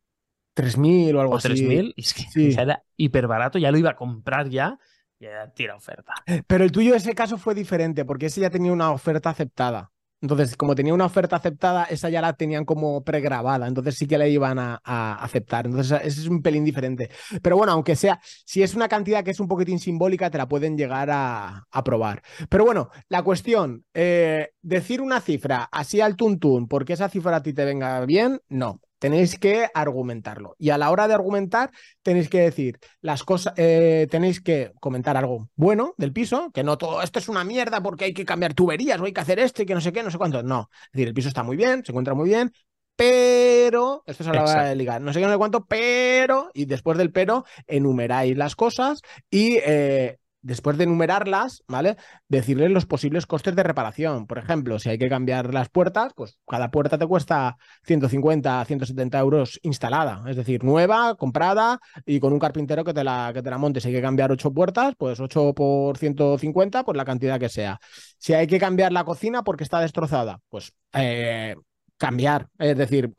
3.000 0.57 1.15
o 1.15 1.21
algo 1.21 1.35
o 1.35 1.37
así. 1.37 1.49
3.000, 1.49 1.95
es 1.97 2.15
que 2.15 2.51
ya 2.51 2.63
era 2.63 2.83
hiper 2.97 3.27
barato, 3.27 3.59
ya 3.59 3.71
lo 3.71 3.77
iba 3.77 3.91
a 3.91 3.97
comprar 3.97 4.49
ya, 4.49 4.79
ya 5.21 5.53
tira 5.55 5.77
oferta. 5.77 6.15
Pero 6.47 6.65
el 6.65 6.73
tuyo, 6.73 6.95
ese 6.95 7.15
caso 7.15 7.37
fue 7.37 7.55
diferente, 7.55 8.07
porque 8.07 8.27
ese 8.27 8.41
ya 8.41 8.51
tenía 8.51 8.73
una 8.73 8.91
oferta 8.93 9.31
aceptada. 9.31 9.93
Entonces, 10.27 10.57
como 10.57 10.75
tenía 10.75 10.93
una 10.93 11.07
oferta 11.07 11.37
aceptada, 11.37 11.85
esa 11.85 12.09
ya 12.11 12.21
la 12.21 12.33
tenían 12.33 12.65
como 12.65 13.05
pregrabada, 13.05 13.69
entonces 13.69 13.97
sí 13.97 14.09
que 14.09 14.19
la 14.19 14.27
iban 14.27 14.59
a, 14.59 14.81
aceptar. 15.23 15.67
Entonces, 15.67 16.01
ese 16.03 16.21
es 16.23 16.27
un 16.27 16.43
pelín 16.43 16.65
diferente. 16.65 17.11
Pero 17.43 17.57
bueno, 17.57 17.73
aunque 17.73 17.95
sea, 17.95 18.21
si 18.45 18.63
es 18.63 18.75
una 18.75 18.89
cantidad 18.89 19.23
que 19.23 19.31
es 19.31 19.39
un 19.39 19.47
poquitín 19.47 19.79
simbólica, 19.79 20.29
te 20.29 20.39
la 20.39 20.49
pueden 20.49 20.77
llegar 20.77 21.09
a, 21.13 21.65
probar. 21.85 22.23
Pero 22.49 22.65
bueno, 22.65 22.91
la 23.09 23.23
cuestión, 23.23 23.85
eh, 23.95 24.49
decir 24.63 25.01
una 25.01 25.21
cifra 25.21 25.69
así 25.71 26.01
al 26.01 26.17
tuntún, 26.17 26.67
porque 26.67 26.95
esa 26.95 27.09
cifra 27.09 27.37
a 27.37 27.43
ti 27.43 27.53
te 27.53 27.65
venga 27.65 28.05
bien, 28.05 28.41
no. 28.49 28.81
Tenéis 28.99 29.39
que 29.39 29.69
argumentarlo. 29.75 30.57
Y 30.59 30.71
a 30.71 30.79
la 30.79 30.91
hora 30.91 31.09
de 31.09 31.15
argumentar, 31.15 31.71
tenéis 32.03 32.29
que 32.29 32.41
decir 32.41 32.79
las 33.01 33.25
cosas, 33.25 33.55
eh, 33.57 34.07
tenéis 34.11 34.41
que 34.41 34.73
comentar 34.81 35.17
algo 35.17 35.51
bueno 35.55 35.95
del 35.99 36.13
piso, 36.13 36.51
que 36.53 36.65
no 36.65 36.79
todo 36.79 37.03
esto 37.03 37.19
es 37.19 37.29
una 37.29 37.45
mierda 37.45 37.83
porque 37.83 38.07
hay 38.07 38.15
que 38.15 38.25
cambiar 38.25 38.55
tuberías 38.55 39.01
o 39.01 39.05
hay 39.05 39.13
que 39.13 39.21
hacer 39.21 39.39
esto 39.39 39.63
y 39.63 39.67
que 39.67 39.75
no 39.75 39.81
sé 39.81 39.93
qué, 39.93 40.03
no 40.03 40.11
sé 40.11 40.19
cuánto. 40.19 40.43
No. 40.43 40.71
Es 40.87 40.93
decir, 40.93 41.09
el 41.09 41.15
piso 41.15 41.29
está 41.29 41.43
muy 41.43 41.57
bien, 41.57 41.85
se 41.85 41.93
encuentra 41.93 42.15
muy 42.15 42.29
bien, 42.29 42.53
pero, 42.97 44.03
esto 44.07 44.23
es 44.23 44.29
a 44.31 44.33
la 44.33 44.43
hora 44.43 44.65
de 44.65 44.75
ligar, 44.75 45.03
no 45.03 45.13
sé 45.13 45.21
qué, 45.21 45.27
no 45.27 45.33
sé 45.33 45.39
cuánto, 45.39 45.67
pero, 45.67 46.51
y 46.55 46.65
después 46.65 46.97
del 46.97 47.13
pero, 47.13 47.45
enumeráis 47.67 48.37
las 48.39 48.57
cosas 48.57 49.03
y 49.29 49.59
eh, 49.63 50.19
después 50.43 50.79
de 50.79 50.85
enumerarlas, 50.85 51.63
¿vale? 51.67 51.97
Decirles 52.29 52.71
los 52.71 52.87
posibles 52.87 53.27
costes 53.27 53.57
de 53.57 53.63
reparación. 53.63 54.27
Por 54.27 54.39
ejemplo, 54.39 54.79
si 54.79 54.89
hay 54.89 54.99
que 54.99 55.09
cambiar 55.09 55.53
las 55.53 55.69
puertas, 55.69 56.13
pues 56.15 56.39
cada 56.47 56.71
puerta 56.71 56.99
te 56.99 57.07
cuesta 57.07 57.57
150, 57.85 58.65
170 58.65 59.19
euros 59.19 59.59
instalada. 59.63 60.23
Es 60.29 60.37
decir, 60.37 60.65
nueva, 60.65 61.15
comprada 61.17 61.81
y 62.05 62.21
con 62.21 62.33
un 62.33 62.39
carpintero 62.39 62.85
que 62.85 62.95
te 62.95 63.05
la, 63.05 63.33
que 63.35 63.43
te 63.43 63.51
la 63.51 63.59
monte. 63.59 63.81
Si 63.81 63.89
hay 63.89 63.95
que 63.95 64.03
cambiar 64.03 64.33
ocho 64.33 64.53
puertas, 64.53 64.95
pues 64.97 65.21
8 65.21 65.55
por 65.55 65.99
150, 65.99 66.85
pues 66.85 66.97
la 66.97 67.05
cantidad 67.05 67.41
que 67.41 67.49
sea. 67.49 67.79
Si 68.19 68.33
hay 68.35 68.47
que 68.47 68.59
cambiar 68.59 68.93
la 68.93 69.05
cocina 69.05 69.43
porque 69.43 69.65
está 69.65 69.81
destrozada, 69.81 70.41
pues 70.49 70.73
eh, 70.93 71.57
cambiar. 71.97 72.49
Es 72.59 72.77
decir, 72.77 73.13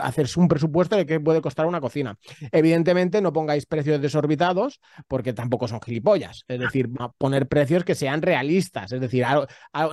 hacerse 0.00 0.38
un 0.38 0.48
presupuesto 0.48 0.96
de 0.96 1.06
qué 1.06 1.20
puede 1.20 1.40
costar 1.40 1.66
una 1.66 1.80
cocina. 1.80 2.18
Evidentemente, 2.50 3.20
no 3.20 3.32
pongáis 3.32 3.66
precios 3.66 4.00
desorbitados 4.00 4.80
porque 5.08 5.32
tampoco 5.32 5.68
son 5.68 5.80
gilipollas. 5.80 6.44
Es 6.48 6.60
decir, 6.60 6.90
poner 7.18 7.48
precios 7.48 7.84
que 7.84 7.94
sean 7.94 8.22
realistas. 8.22 8.92
Es 8.92 9.00
decir, 9.00 9.24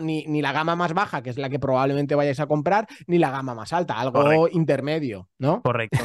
ni, 0.01 0.41
la 0.41 0.51
gama 0.51 0.75
más 0.75 0.93
baja, 0.93 1.21
que 1.21 1.29
es 1.29 1.37
la 1.37 1.49
que 1.49 1.59
probablemente 1.59 2.15
vayáis 2.15 2.39
a 2.39 2.47
comprar, 2.47 2.87
ni 3.07 3.17
la 3.17 3.31
gama 3.31 3.55
más 3.55 3.73
alta, 3.73 3.99
algo 3.99 4.47
intermedio, 4.49 5.29
¿no? 5.37 5.61
Correcto. 5.61 5.99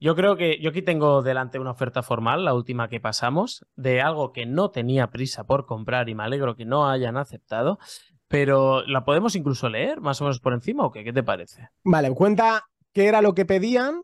Yo 0.00 0.14
creo 0.14 0.36
que 0.36 0.60
yo 0.60 0.70
aquí 0.70 0.80
tengo 0.80 1.22
delante 1.22 1.58
una 1.58 1.72
oferta 1.72 2.04
formal, 2.04 2.44
la 2.44 2.54
última 2.54 2.88
que 2.88 3.00
pasamos, 3.00 3.66
de 3.74 4.00
algo 4.00 4.32
que 4.32 4.46
no 4.46 4.70
tenía 4.70 5.10
prisa 5.10 5.44
por 5.44 5.66
comprar 5.66 6.08
y 6.08 6.14
me 6.14 6.22
alegro 6.22 6.54
que 6.54 6.64
no 6.64 6.88
hayan 6.88 7.16
aceptado, 7.16 7.80
pero 8.28 8.86
¿la 8.86 9.04
podemos 9.04 9.34
incluso 9.34 9.68
leer 9.68 10.00
más 10.00 10.20
o 10.20 10.24
menos 10.24 10.40
por 10.40 10.52
encima 10.52 10.84
o 10.84 10.92
qué? 10.92 11.02
¿Qué 11.02 11.12
te 11.12 11.22
parece? 11.22 11.68
Vale, 11.82 12.14
cuenta 12.14 12.64
qué 12.92 13.06
era 13.06 13.22
lo 13.22 13.34
que 13.34 13.44
pedían, 13.44 14.02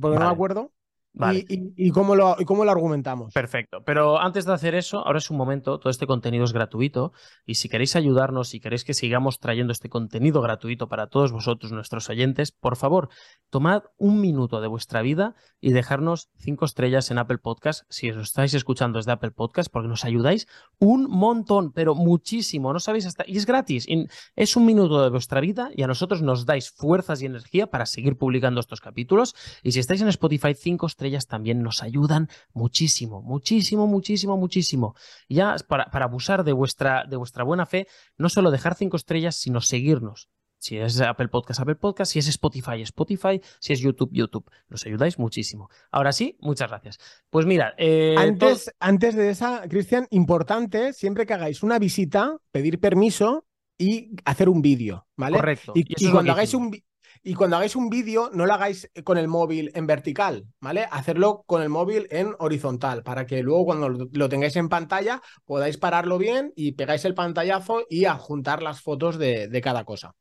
porque 0.00 0.18
no 0.18 0.26
me 0.26 0.32
acuerdo. 0.32 0.72
Y, 1.48 1.90
cómo 1.90 2.14
lo, 2.14 2.36
y 2.38 2.44
cómo 2.44 2.64
lo 2.64 2.70
argumentamos. 2.70 3.32
Perfecto. 3.32 3.82
Pero 3.84 4.20
antes 4.20 4.44
de 4.44 4.52
hacer 4.52 4.74
eso, 4.74 4.98
ahora 5.06 5.18
es 5.18 5.30
un 5.30 5.38
momento, 5.38 5.78
todo 5.78 5.90
este 5.90 6.06
contenido 6.06 6.44
es 6.44 6.52
gratuito 6.52 7.12
y 7.46 7.54
si 7.54 7.70
queréis 7.70 7.96
ayudarnos, 7.96 8.48
si 8.48 8.60
queréis 8.60 8.84
que 8.84 8.92
sigamos 8.92 9.40
trayendo 9.40 9.72
este 9.72 9.88
contenido 9.88 10.42
gratuito 10.42 10.88
para 10.88 11.06
todos 11.06 11.32
vosotros, 11.32 11.72
nuestros 11.72 12.10
oyentes, 12.10 12.52
por 12.52 12.76
favor, 12.76 13.08
tomad 13.48 13.84
un 13.96 14.20
minuto 14.20 14.60
de 14.60 14.68
vuestra 14.68 15.00
vida 15.00 15.34
y 15.60 15.72
dejarnos 15.72 16.28
cinco 16.36 16.66
estrellas 16.66 17.10
en 17.10 17.18
Apple 17.18 17.38
Podcast 17.38 17.84
si 17.88 18.10
os 18.10 18.18
estáis 18.18 18.52
escuchando 18.52 18.98
desde 18.98 19.12
Apple 19.12 19.30
Podcast 19.30 19.72
porque 19.72 19.88
nos 19.88 20.04
ayudáis 20.04 20.46
un 20.78 21.04
montón, 21.08 21.72
pero 21.72 21.94
muchísimo. 21.94 22.72
No 22.72 22.80
sabéis 22.80 23.06
hasta... 23.06 23.24
Y 23.26 23.38
es 23.38 23.46
gratis. 23.46 23.86
Es 24.34 24.56
un 24.56 24.66
minuto 24.66 25.02
de 25.02 25.10
vuestra 25.10 25.40
vida 25.40 25.70
y 25.74 25.82
a 25.82 25.86
nosotros 25.86 26.20
nos 26.20 26.44
dais 26.44 26.70
fuerzas 26.70 27.22
y 27.22 27.26
energía 27.26 27.68
para 27.68 27.86
seguir 27.86 28.18
publicando 28.18 28.60
estos 28.60 28.80
capítulos. 28.80 29.34
Y 29.62 29.72
si 29.72 29.80
estáis 29.80 30.02
en 30.02 30.08
Spotify, 30.08 30.54
cinco 30.54 30.86
estrellas 30.86 31.05
ellas 31.06 31.26
también 31.26 31.62
nos 31.62 31.82
ayudan 31.82 32.28
muchísimo, 32.52 33.22
muchísimo, 33.22 33.86
muchísimo, 33.86 34.36
muchísimo. 34.36 34.94
Y 35.28 35.36
ya 35.36 35.56
para, 35.68 35.86
para 35.86 36.06
abusar 36.06 36.44
de 36.44 36.52
vuestra, 36.52 37.04
de 37.08 37.16
vuestra 37.16 37.44
buena 37.44 37.66
fe, 37.66 37.86
no 38.16 38.28
solo 38.28 38.50
dejar 38.50 38.74
cinco 38.74 38.96
estrellas, 38.96 39.36
sino 39.36 39.60
seguirnos. 39.60 40.28
Si 40.58 40.76
es 40.78 41.00
Apple 41.00 41.28
Podcast, 41.28 41.60
Apple 41.60 41.76
Podcast. 41.76 42.12
Si 42.12 42.18
es 42.18 42.28
Spotify, 42.28 42.82
Spotify. 42.82 43.40
Si 43.60 43.72
es 43.72 43.80
YouTube, 43.80 44.10
YouTube. 44.12 44.50
Nos 44.68 44.84
ayudáis 44.86 45.18
muchísimo. 45.18 45.70
Ahora 45.90 46.12
sí, 46.12 46.36
muchas 46.40 46.68
gracias. 46.70 46.98
Pues 47.30 47.46
mira. 47.46 47.74
Eh, 47.78 48.14
antes, 48.16 48.72
antes 48.80 49.14
de 49.14 49.30
esa, 49.30 49.68
Cristian, 49.68 50.06
importante, 50.10 50.92
siempre 50.92 51.26
que 51.26 51.34
hagáis 51.34 51.62
una 51.62 51.78
visita, 51.78 52.38
pedir 52.50 52.80
permiso 52.80 53.46
y 53.78 54.16
hacer 54.24 54.48
un 54.48 54.62
vídeo, 54.62 55.06
¿vale? 55.16 55.36
Correcto. 55.36 55.72
Y, 55.74 55.84
y 56.04 56.10
cuando 56.10 56.32
hagáis 56.32 56.54
un, 56.54 56.76
y 57.26 57.34
cuando 57.34 57.56
hagáis 57.56 57.74
un 57.74 57.90
vídeo, 57.90 58.30
no 58.32 58.46
lo 58.46 58.54
hagáis 58.54 58.88
con 59.02 59.18
el 59.18 59.26
móvil 59.26 59.72
en 59.74 59.88
vertical, 59.88 60.46
¿vale? 60.60 60.86
Hacerlo 60.92 61.42
con 61.44 61.60
el 61.60 61.68
móvil 61.68 62.06
en 62.12 62.36
horizontal, 62.38 63.02
para 63.02 63.26
que 63.26 63.42
luego 63.42 63.64
cuando 63.64 63.88
lo 63.88 64.28
tengáis 64.28 64.54
en 64.54 64.68
pantalla 64.68 65.20
podáis 65.44 65.76
pararlo 65.76 66.18
bien 66.18 66.52
y 66.54 66.72
pegáis 66.72 67.04
el 67.04 67.14
pantallazo 67.14 67.82
y 67.90 68.04
adjuntar 68.04 68.62
las 68.62 68.80
fotos 68.80 69.18
de, 69.18 69.60
cada 69.60 69.84
cosa. 69.84 70.14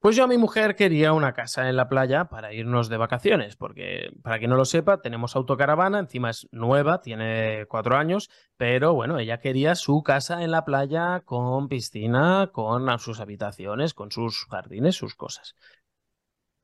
Pues 0.00 0.16
yo 0.16 0.24
a 0.24 0.26
mi 0.26 0.36
mujer 0.36 0.76
quería 0.76 1.14
una 1.14 1.32
casa 1.32 1.66
en 1.70 1.76
la 1.76 1.88
playa 1.88 2.26
para 2.26 2.52
irnos 2.52 2.90
de 2.90 2.98
vacaciones, 2.98 3.56
porque 3.56 4.10
para 4.22 4.38
quien 4.38 4.50
no 4.50 4.56
lo 4.56 4.66
sepa, 4.66 5.00
tenemos 5.00 5.36
autocaravana, 5.36 5.98
encima 5.98 6.28
es 6.28 6.46
nueva, 6.52 7.00
tiene 7.00 7.64
cuatro 7.70 7.96
años, 7.96 8.28
pero 8.58 8.92
bueno, 8.92 9.18
ella 9.18 9.38
quería 9.38 9.74
su 9.76 10.02
casa 10.02 10.42
en 10.42 10.50
la 10.50 10.66
playa 10.66 11.22
con 11.24 11.68
piscina, 11.68 12.50
con 12.52 12.98
sus 12.98 13.20
habitaciones, 13.20 13.94
con 13.94 14.10
sus 14.10 14.44
jardines, 14.44 14.94
sus 14.94 15.14
cosas. 15.14 15.54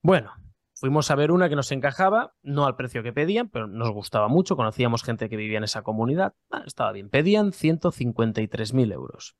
Bueno, 0.03 0.33
fuimos 0.75 1.11
a 1.11 1.15
ver 1.15 1.31
una 1.31 1.49
que 1.49 1.57
nos 1.57 1.73
encajaba, 1.73 2.35
no 2.43 2.65
al 2.65 2.77
precio 2.77 3.03
que 3.03 3.13
pedían, 3.13 3.51
pero 3.51 3.67
nos 3.67 3.91
gustaba 3.91 4.29
mucho, 4.29 4.57
conocíamos 4.57 5.03
gente 5.03 5.29
que 5.29 5.37
vivía 5.37 5.59
en 5.59 5.65
esa 5.65 5.83
comunidad, 5.83 6.35
ah, 6.51 6.63
estaba 6.67 6.93
bien, 6.93 7.11
pedían 7.11 7.53
153.000 7.53 8.93
euros. 8.93 9.37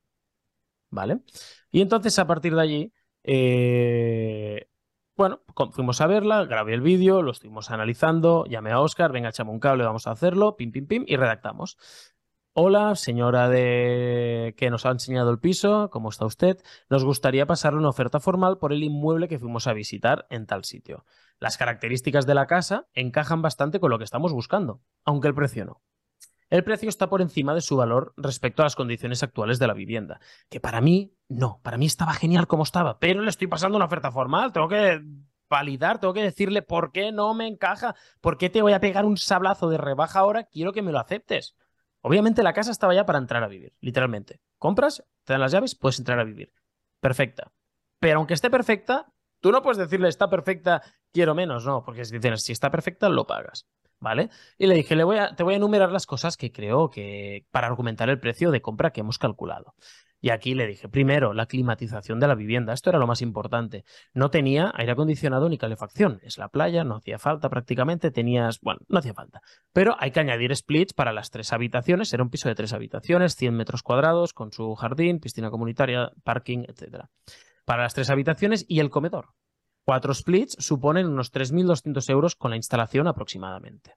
¿Vale? 0.91 1.21
Y 1.71 1.81
entonces 1.81 2.19
a 2.19 2.27
partir 2.27 2.55
de 2.55 2.61
allí, 2.61 2.93
eh, 3.23 4.69
bueno, 5.17 5.43
fuimos 5.73 6.01
a 6.01 6.07
verla, 6.07 6.45
grabé 6.45 6.75
el 6.75 6.81
vídeo, 6.81 7.23
lo 7.23 7.31
estuvimos 7.31 7.71
analizando, 7.71 8.45
llamé 8.47 8.73
a 8.73 8.81
Oscar, 8.81 9.13
venga, 9.13 9.29
echame 9.29 9.51
un 9.51 9.61
cable, 9.61 9.85
vamos 9.85 10.07
a 10.07 10.13
hacerlo, 10.13 10.57
pim, 10.57 10.73
pim, 10.73 10.87
pim, 10.87 11.05
y 11.07 11.17
redactamos. 11.17 11.79
Hola, 12.53 12.97
señora 12.97 13.49
de 13.49 14.55
que 14.57 14.71
nos 14.71 14.85
ha 14.85 14.91
enseñado 14.91 15.31
el 15.31 15.39
piso, 15.39 15.89
¿cómo 15.91 16.09
está 16.09 16.27
usted? 16.27 16.59
Nos 16.89 17.05
gustaría 17.05 17.47
pasarle 17.47 17.79
una 17.79 17.91
oferta 17.91 18.19
formal 18.19 18.59
por 18.59 18.73
el 18.73 18.83
inmueble 18.83 19.29
que 19.29 19.39
fuimos 19.39 19.69
a 19.69 19.73
visitar 19.73 20.27
en 20.31 20.47
tal 20.47 20.65
sitio. 20.65 21.05
Las 21.39 21.57
características 21.57 22.27
de 22.27 22.35
la 22.35 22.49
casa 22.49 22.89
encajan 22.93 23.41
bastante 23.41 23.79
con 23.79 23.91
lo 23.91 23.99
que 23.99 24.05
estamos 24.05 24.33
buscando, 24.33 24.83
aunque 25.05 25.29
el 25.29 25.35
precio 25.35 25.65
no. 25.65 25.81
El 26.49 26.65
precio 26.65 26.89
está 26.89 27.09
por 27.09 27.23
encima 27.23 27.55
de 27.55 27.61
su 27.61 27.77
valor 27.77 28.15
respecto 28.17 28.63
a 28.63 28.67
las 28.67 28.75
condiciones 28.75 29.23
actuales 29.23 29.61
de 29.61 29.69
la 29.69 29.75
vivienda, 29.75 30.21
que 30.49 30.59
para 30.59 30.81
mí 30.81 31.15
no, 31.29 31.61
para 31.63 31.77
mí 31.77 31.87
estaba 31.87 32.15
genial 32.15 32.49
como 32.49 32.65
estaba, 32.65 32.99
pero 32.99 33.23
le 33.23 33.31
estoy 33.31 33.47
pasando 33.47 33.77
una 33.77 33.87
oferta 33.87 34.11
formal, 34.11 34.53
tengo 34.53 34.67
que 34.67 35.01
validar, 35.49 36.01
tengo 36.01 36.15
que 36.15 36.25
decirle 36.25 36.63
por 36.63 36.91
qué 36.91 37.13
no 37.13 37.33
me 37.33 37.47
encaja, 37.47 37.95
por 38.21 38.39
qué 38.39 38.51
te 38.51 38.61
voy 38.61 38.73
a 38.73 38.81
pegar 38.81 39.05
un 39.05 39.17
sablazo 39.17 39.71
de 39.71 39.79
rebaja 39.79 40.19
ahora, 40.19 40.43
quiero 40.43 40.73
que 40.73 40.83
me 40.83 40.91
lo 40.91 40.99
aceptes. 40.99 41.55
Obviamente 42.03 42.43
la 42.43 42.53
casa 42.53 42.71
estaba 42.71 42.95
ya 42.95 43.05
para 43.05 43.19
entrar 43.19 43.43
a 43.43 43.49
vivir, 43.49 43.75
literalmente. 43.81 44.41
Compras, 44.59 45.05
te 45.25 45.35
dan 45.35 45.41
las 45.41 45.53
llaves, 45.53 45.75
puedes 45.75 45.99
entrar 45.99 46.19
a 46.19 46.25
vivir. 46.25 46.53
Perfecta. 47.01 47.53
Pero 47.99 48.19
aunque 48.19 48.35
esté 48.35 48.51
perfecta, 48.51 49.13
tú 49.41 49.53
no 49.53 49.63
puedes 49.63 49.79
decirle 49.79 50.09
está 50.09 50.31
perfecta, 50.31 50.83
quiero 51.13 51.35
menos, 51.35 51.67
no, 51.67 51.85
porque 51.85 52.05
si 52.05 52.17
dicen 52.17 52.39
si 52.39 52.53
está 52.53 52.71
perfecta, 52.71 53.09
lo 53.09 53.27
pagas. 53.27 53.67
¿Vale? 54.03 54.31
Y 54.57 54.67
le 54.67 54.75
dije, 54.77 54.97
le 54.97 55.05
voy 55.05 55.19
a, 55.19 55.37
te 55.37 55.43
voy 55.43 55.53
a 55.53 55.57
enumerar 55.59 55.93
las 55.93 56.07
cosas 56.07 56.39
que 56.39 56.53
creo 56.53 56.89
que 56.89 57.47
para 57.51 57.67
argumentar 57.67 58.09
el 58.09 58.19
precio 58.19 58.51
de 58.51 58.63
compra 58.63 58.93
que 58.93 59.01
hemos 59.01 59.19
calculado. 59.19 59.75
Y 60.21 60.31
aquí 60.31 60.55
le 60.55 60.67
dije, 60.67 60.89
primero, 60.89 61.33
la 61.33 61.47
climatización 61.47 62.21
de 62.21 62.29
la 62.29 62.35
vivienda. 62.35 62.75
Esto 62.75 62.91
era 62.91 62.99
lo 62.99 63.07
más 63.07 63.23
importante. 63.23 63.85
No 64.13 64.31
tenía 64.31 64.71
aire 64.75 64.93
acondicionado 64.93 65.49
ni 65.49 65.57
calefacción. 65.57 66.21
Es 66.23 66.37
la 66.37 66.49
playa, 66.49 66.85
no 66.85 66.97
hacía 66.97 67.19
falta 67.19 67.49
prácticamente. 67.49 68.11
Tenías, 68.11 68.61
bueno, 68.61 68.81
no 68.89 68.99
hacía 68.99 69.15
falta. 69.15 69.41
Pero 69.73 69.97
hay 69.99 70.11
que 70.11 70.21
añadir 70.21 70.55
splits 70.55 70.93
para 70.93 71.13
las 71.13 71.31
tres 71.31 71.53
habitaciones. 71.53 72.13
Era 72.13 72.23
un 72.23 72.31
piso 72.31 72.49
de 72.49 72.55
tres 72.55 72.75
habitaciones, 72.75 73.35
100 73.37 73.55
metros 73.55 73.83
cuadrados, 73.83 74.35
con 74.35 74.53
su 74.53 74.75
jardín, 74.75 75.21
piscina 75.21 75.51
comunitaria, 75.51 76.13
parking, 76.23 76.65
etc. 76.69 77.05
Para 77.65 77.83
las 77.85 77.95
tres 77.95 78.11
habitaciones 78.11 78.67
y 78.69 78.81
el 78.81 78.91
comedor. 78.91 79.31
Cuatro 79.85 80.13
splits 80.13 80.57
suponen 80.59 81.07
unos 81.07 81.33
3.200 81.33 82.11
euros 82.11 82.37
con 82.37 82.51
la 82.51 82.57
instalación 82.57 83.09
aproximadamente. 83.09 83.95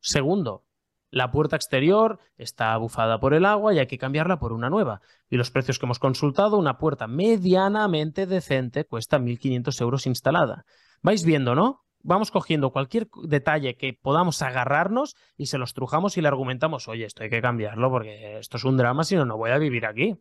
Segundo, 0.00 0.64
la 1.12 1.30
puerta 1.30 1.56
exterior 1.56 2.18
está 2.36 2.74
bufada 2.78 3.20
por 3.20 3.34
el 3.34 3.44
agua 3.44 3.74
y 3.74 3.78
hay 3.78 3.86
que 3.86 3.98
cambiarla 3.98 4.38
por 4.38 4.52
una 4.52 4.70
nueva. 4.70 5.02
Y 5.28 5.36
los 5.36 5.50
precios 5.50 5.78
que 5.78 5.84
hemos 5.84 5.98
consultado, 5.98 6.56
una 6.56 6.78
puerta 6.78 7.06
medianamente 7.06 8.26
decente 8.26 8.86
cuesta 8.86 9.18
1.500 9.18 9.80
euros 9.82 10.06
instalada. 10.06 10.64
Vais 11.02 11.22
viendo, 11.24 11.54
¿no? 11.54 11.84
Vamos 12.02 12.30
cogiendo 12.30 12.72
cualquier 12.72 13.08
detalle 13.24 13.76
que 13.76 13.92
podamos 13.92 14.40
agarrarnos 14.40 15.14
y 15.36 15.46
se 15.46 15.58
los 15.58 15.74
trujamos 15.74 16.16
y 16.16 16.22
le 16.22 16.28
argumentamos, 16.28 16.88
oye, 16.88 17.04
esto 17.04 17.22
hay 17.22 17.30
que 17.30 17.42
cambiarlo 17.42 17.90
porque 17.90 18.38
esto 18.38 18.56
es 18.56 18.64
un 18.64 18.78
drama, 18.78 19.04
si 19.04 19.14
no, 19.14 19.26
no 19.26 19.36
voy 19.36 19.50
a 19.50 19.58
vivir 19.58 19.84
aquí. 19.84 20.16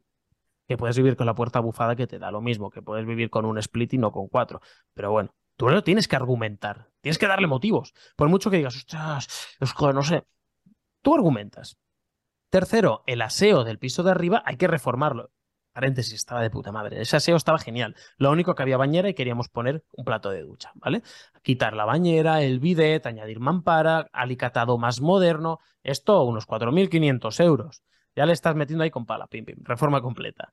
Que 0.68 0.78
puedes 0.78 0.98
vivir 0.98 1.16
con 1.16 1.26
la 1.26 1.36
puerta 1.36 1.62
bufada 1.62 1.96
que 1.96 2.06
te 2.06 2.20
da 2.20 2.32
lo 2.32 2.42
mismo, 2.42 2.70
que 2.70 2.82
puedes 2.82 3.06
vivir 3.06 3.30
con 3.30 3.46
un 3.46 3.58
split 3.58 3.94
y 3.94 3.98
no 3.98 4.12
con 4.12 4.28
cuatro. 4.28 4.62
Pero 4.94 5.10
bueno, 5.12 5.34
tú 5.56 5.70
lo 5.70 5.84
tienes 5.84 6.10
que 6.10 6.18
argumentar, 6.18 6.90
tienes 7.00 7.18
que 7.18 7.28
darle 7.28 7.48
motivos. 7.48 7.94
Por 8.18 8.28
mucho 8.28 8.52
que 8.52 8.58
digas, 8.58 8.76
ostras, 8.76 9.56
es 9.60 9.74
que 9.74 9.94
no 9.94 10.04
sé, 10.04 10.26
Tú 11.02 11.16
argumentas. 11.16 11.78
Tercero, 12.50 13.04
el 13.08 13.22
aseo 13.22 13.64
del 13.64 13.80
piso 13.80 14.04
de 14.04 14.12
arriba 14.12 14.44
hay 14.46 14.58
que 14.58 14.68
reformarlo. 14.68 15.32
Paréntesis, 15.74 16.14
estaba 16.14 16.42
de 16.42 16.50
puta 16.50 16.72
madre. 16.74 17.02
Ese 17.02 17.16
aseo 17.16 17.38
estaba 17.38 17.58
genial. 17.58 17.96
Lo 18.18 18.30
único 18.30 18.56
que 18.56 18.62
había 18.62 18.76
bañera 18.76 19.08
y 19.08 19.14
queríamos 19.14 19.48
poner 19.48 19.86
un 19.94 20.04
plato 20.04 20.30
de 20.30 20.42
ducha, 20.42 20.72
¿vale? 20.76 21.02
Quitar 21.44 21.76
la 21.76 21.86
bañera, 21.86 22.42
el 22.42 22.60
bidet, 22.60 23.06
añadir 23.06 23.40
mampara, 23.40 24.10
alicatado 24.12 24.78
más 24.78 25.00
moderno. 25.00 25.60
Esto, 25.82 26.24
unos 26.24 26.46
4.500 26.46 27.40
euros. 27.42 27.84
Ya 28.16 28.26
le 28.26 28.34
estás 28.34 28.56
metiendo 28.56 28.84
ahí 28.84 28.92
con 28.92 29.06
pala, 29.06 29.28
pim, 29.28 29.46
pim. 29.46 29.60
Reforma 29.64 30.02
completa. 30.02 30.52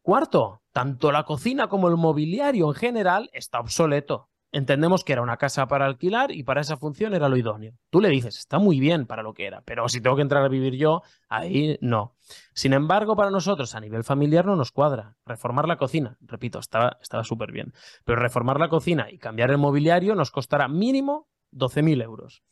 Cuarto, 0.00 0.62
tanto 0.70 1.10
la 1.10 1.24
cocina 1.24 1.66
como 1.68 1.88
el 1.88 1.96
mobiliario 1.96 2.68
en 2.68 2.74
general 2.74 3.30
está 3.32 3.58
obsoleto 3.58 4.30
entendemos 4.56 5.04
que 5.04 5.12
era 5.12 5.20
una 5.20 5.36
casa 5.36 5.66
para 5.66 5.84
alquilar 5.84 6.32
y 6.32 6.42
para 6.42 6.62
esa 6.62 6.78
función 6.78 7.12
era 7.12 7.28
lo 7.28 7.36
idóneo. 7.36 7.74
Tú 7.90 8.00
le 8.00 8.08
dices, 8.08 8.38
está 8.38 8.58
muy 8.58 8.80
bien 8.80 9.06
para 9.06 9.22
lo 9.22 9.34
que 9.34 9.46
era, 9.46 9.60
pero 9.60 9.86
si 9.88 10.00
tengo 10.00 10.16
que 10.16 10.22
entrar 10.22 10.42
a 10.42 10.48
vivir 10.48 10.74
yo, 10.76 11.02
ahí 11.28 11.76
no. 11.82 12.16
Sin 12.54 12.72
embargo, 12.72 13.16
para 13.16 13.30
nosotros 13.30 13.74
a 13.74 13.80
nivel 13.80 14.02
familiar 14.02 14.46
no 14.46 14.56
nos 14.56 14.72
cuadra. 14.72 15.14
Reformar 15.26 15.68
la 15.68 15.76
cocina, 15.76 16.16
repito, 16.22 16.58
estaba 16.58 16.98
súper 17.22 17.52
bien, 17.52 17.74
pero 18.04 18.20
reformar 18.20 18.58
la 18.58 18.70
cocina 18.70 19.10
y 19.10 19.18
cambiar 19.18 19.50
el 19.50 19.58
mobiliario 19.58 20.14
nos 20.14 20.30
costará 20.30 20.68
mínimo 20.68 21.28
12.000 21.52 22.02
euros. 22.02 22.42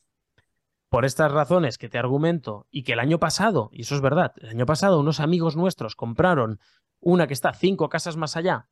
Por 0.90 1.06
estas 1.06 1.32
razones 1.32 1.78
que 1.78 1.88
te 1.88 1.98
argumento 1.98 2.66
y 2.70 2.82
que 2.82 2.92
el 2.92 3.00
año 3.00 3.18
pasado, 3.18 3.70
y 3.72 3.80
eso 3.80 3.94
es 3.94 4.02
verdad, 4.02 4.34
el 4.36 4.50
año 4.50 4.66
pasado 4.66 5.00
unos 5.00 5.20
amigos 5.20 5.56
nuestros 5.56 5.96
compraron 5.96 6.60
una 7.00 7.26
que 7.26 7.34
está 7.34 7.54
cinco 7.54 7.88
casas 7.88 8.18
más 8.18 8.36
allá 8.36 8.68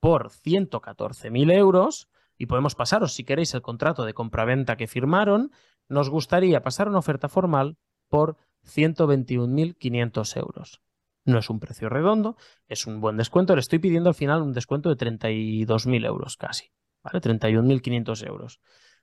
por 0.00 0.28
114.000 0.28 1.52
euros, 1.52 2.08
y 2.38 2.46
podemos 2.46 2.74
pasaros, 2.74 3.14
si 3.14 3.24
queréis, 3.24 3.54
el 3.54 3.62
contrato 3.62 4.04
de 4.04 4.14
compraventa 4.14 4.76
que 4.76 4.86
firmaron, 4.86 5.52
nos 5.88 6.10
gustaría 6.10 6.62
pasar 6.62 6.88
una 6.88 6.98
oferta 6.98 7.28
formal 7.28 7.76
por 8.08 8.36
121.500 8.64 10.36
euros. 10.38 10.82
No 11.24 11.38
es 11.38 11.48
un 11.48 11.60
precio 11.60 11.88
redondo, 11.88 12.36
es 12.66 12.86
un 12.86 13.00
buen 13.00 13.16
descuento. 13.16 13.54
Le 13.54 13.60
estoy 13.60 13.78
pidiendo 13.78 14.08
al 14.10 14.14
final 14.14 14.42
un 14.42 14.52
descuento 14.52 14.94
de 14.94 14.96
32.000 14.96 16.06
euros 16.06 16.36
casi, 16.36 16.70
¿vale? 17.02 17.20
31.500 17.20 18.26
euros. 18.26 18.60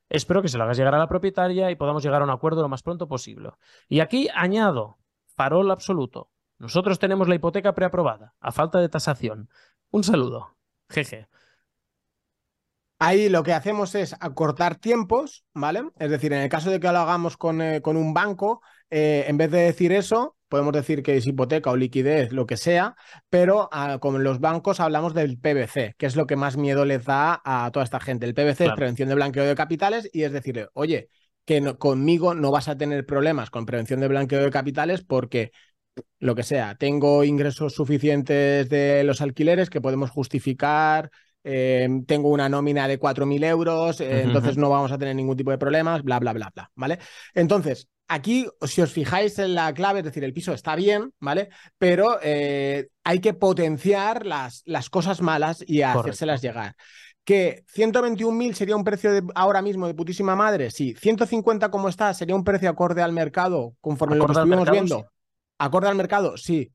Espero 0.09 0.41
que 0.41 0.49
se 0.49 0.57
lo 0.57 0.65
hagas 0.65 0.77
llegar 0.77 0.93
a 0.93 0.99
la 0.99 1.07
propietaria 1.07 1.71
y 1.71 1.75
podamos 1.75 2.03
llegar 2.03 2.21
a 2.21 2.25
un 2.25 2.31
acuerdo 2.31 2.61
lo 2.61 2.69
más 2.69 2.83
pronto 2.83 3.07
posible. 3.07 3.51
Y 3.87 4.01
aquí 4.01 4.27
añado, 4.35 4.99
farol 5.35 5.71
absoluto. 5.71 6.31
Nosotros 6.59 6.99
tenemos 6.99 7.27
la 7.27 7.35
hipoteca 7.35 7.73
preaprobada, 7.73 8.35
a 8.39 8.51
falta 8.51 8.79
de 8.79 8.89
tasación. 8.89 9.49
Un 9.89 10.03
saludo. 10.03 10.57
Jeje. 10.89 11.27
Ahí 13.03 13.29
lo 13.29 13.41
que 13.41 13.51
hacemos 13.51 13.95
es 13.95 14.15
acortar 14.19 14.75
tiempos, 14.75 15.43
¿vale? 15.55 15.85
Es 15.97 16.11
decir, 16.11 16.33
en 16.33 16.41
el 16.41 16.49
caso 16.49 16.69
de 16.69 16.79
que 16.79 16.91
lo 16.91 16.99
hagamos 16.99 17.35
con, 17.35 17.59
eh, 17.59 17.81
con 17.81 17.97
un 17.97 18.13
banco, 18.13 18.61
eh, 18.91 19.25
en 19.27 19.37
vez 19.37 19.49
de 19.49 19.61
decir 19.61 19.91
eso, 19.91 20.37
podemos 20.47 20.71
decir 20.71 21.01
que 21.01 21.17
es 21.17 21.25
hipoteca 21.25 21.71
o 21.71 21.75
liquidez, 21.75 22.31
lo 22.31 22.45
que 22.45 22.57
sea, 22.57 22.93
pero 23.27 23.69
ah, 23.71 23.97
con 23.99 24.23
los 24.23 24.39
bancos 24.39 24.79
hablamos 24.79 25.15
del 25.15 25.39
PBC, 25.39 25.95
que 25.97 26.05
es 26.05 26.15
lo 26.15 26.27
que 26.27 26.35
más 26.35 26.57
miedo 26.57 26.85
les 26.85 27.03
da 27.03 27.41
a 27.43 27.71
toda 27.71 27.85
esta 27.85 27.99
gente. 27.99 28.27
El 28.27 28.35
PBC 28.35 28.65
es 28.65 28.73
prevención 28.75 29.09
de 29.09 29.15
blanqueo 29.15 29.45
de 29.45 29.55
capitales 29.55 30.07
y 30.13 30.21
es 30.21 30.31
decirle, 30.31 30.67
oye, 30.73 31.09
que 31.43 31.75
conmigo 31.79 32.35
no 32.35 32.51
vas 32.51 32.67
a 32.67 32.77
tener 32.77 33.07
problemas 33.07 33.49
con 33.49 33.65
prevención 33.65 33.99
de 33.99 34.09
blanqueo 34.09 34.43
de 34.43 34.51
capitales 34.51 35.01
porque 35.01 35.51
lo 36.19 36.35
que 36.35 36.43
sea, 36.43 36.75
tengo 36.75 37.23
ingresos 37.23 37.73
suficientes 37.73 38.69
de 38.69 39.03
los 39.03 39.21
alquileres 39.21 39.71
que 39.71 39.81
podemos 39.81 40.11
justificar 40.11 41.09
eh, 41.43 41.87
tengo 42.05 42.29
una 42.29 42.49
nómina 42.49 42.87
de 42.87 42.99
4.000 42.99 43.43
euros, 43.45 43.99
eh, 44.01 44.21
entonces 44.21 44.57
no 44.57 44.69
vamos 44.69 44.91
a 44.91 44.97
tener 44.97 45.15
ningún 45.15 45.37
tipo 45.37 45.51
de 45.51 45.57
problemas, 45.57 46.03
bla, 46.03 46.19
bla, 46.19 46.33
bla, 46.33 46.51
bla, 46.53 46.71
¿vale? 46.75 46.99
Entonces, 47.33 47.87
aquí, 48.07 48.47
si 48.61 48.81
os 48.81 48.91
fijáis 48.91 49.39
en 49.39 49.55
la 49.55 49.73
clave, 49.73 49.99
es 49.99 50.05
decir, 50.05 50.23
el 50.23 50.33
piso 50.33 50.53
está 50.53 50.75
bien, 50.75 51.13
¿vale? 51.19 51.49
Pero 51.77 52.19
eh, 52.21 52.89
hay 53.03 53.19
que 53.19 53.33
potenciar 53.33 54.25
las, 54.25 54.61
las 54.65 54.89
cosas 54.89 55.21
malas 55.21 55.63
y 55.65 55.81
hacérselas 55.81 56.41
llegar. 56.41 56.75
Que 57.23 57.63
121.000 57.73 58.53
sería 58.53 58.75
un 58.75 58.83
precio 58.83 59.13
de, 59.13 59.23
ahora 59.35 59.61
mismo 59.61 59.87
de 59.87 59.93
putísima 59.93 60.35
madre, 60.35 60.71
sí. 60.71 60.95
150 60.95 61.69
como 61.69 61.87
está 61.87 62.13
sería 62.13 62.35
un 62.35 62.43
precio 62.43 62.69
acorde 62.69 63.01
al 63.01 63.13
mercado, 63.13 63.75
conforme 63.79 64.17
lo 64.17 64.25
que 64.25 64.33
estuvimos 64.33 64.69
viendo. 64.69 65.05
Acorde 65.57 65.87
al 65.87 65.95
mercado, 65.95 66.35
sí. 66.37 66.71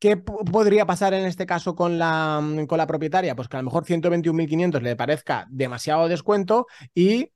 ¿Qué 0.00 0.16
podría 0.16 0.86
pasar 0.86 1.12
en 1.12 1.26
este 1.26 1.44
caso 1.44 1.74
con 1.74 1.98
la, 1.98 2.40
mm, 2.42 2.64
con 2.66 2.78
la 2.78 2.86
propietaria? 2.86 3.36
Pues 3.36 3.48
que 3.48 3.58
a 3.58 3.60
lo 3.60 3.66
mejor 3.66 3.84
121.500 3.84 4.80
le 4.80 4.96
parezca 4.96 5.46
demasiado 5.50 6.08
descuento 6.08 6.66
y 6.94 7.32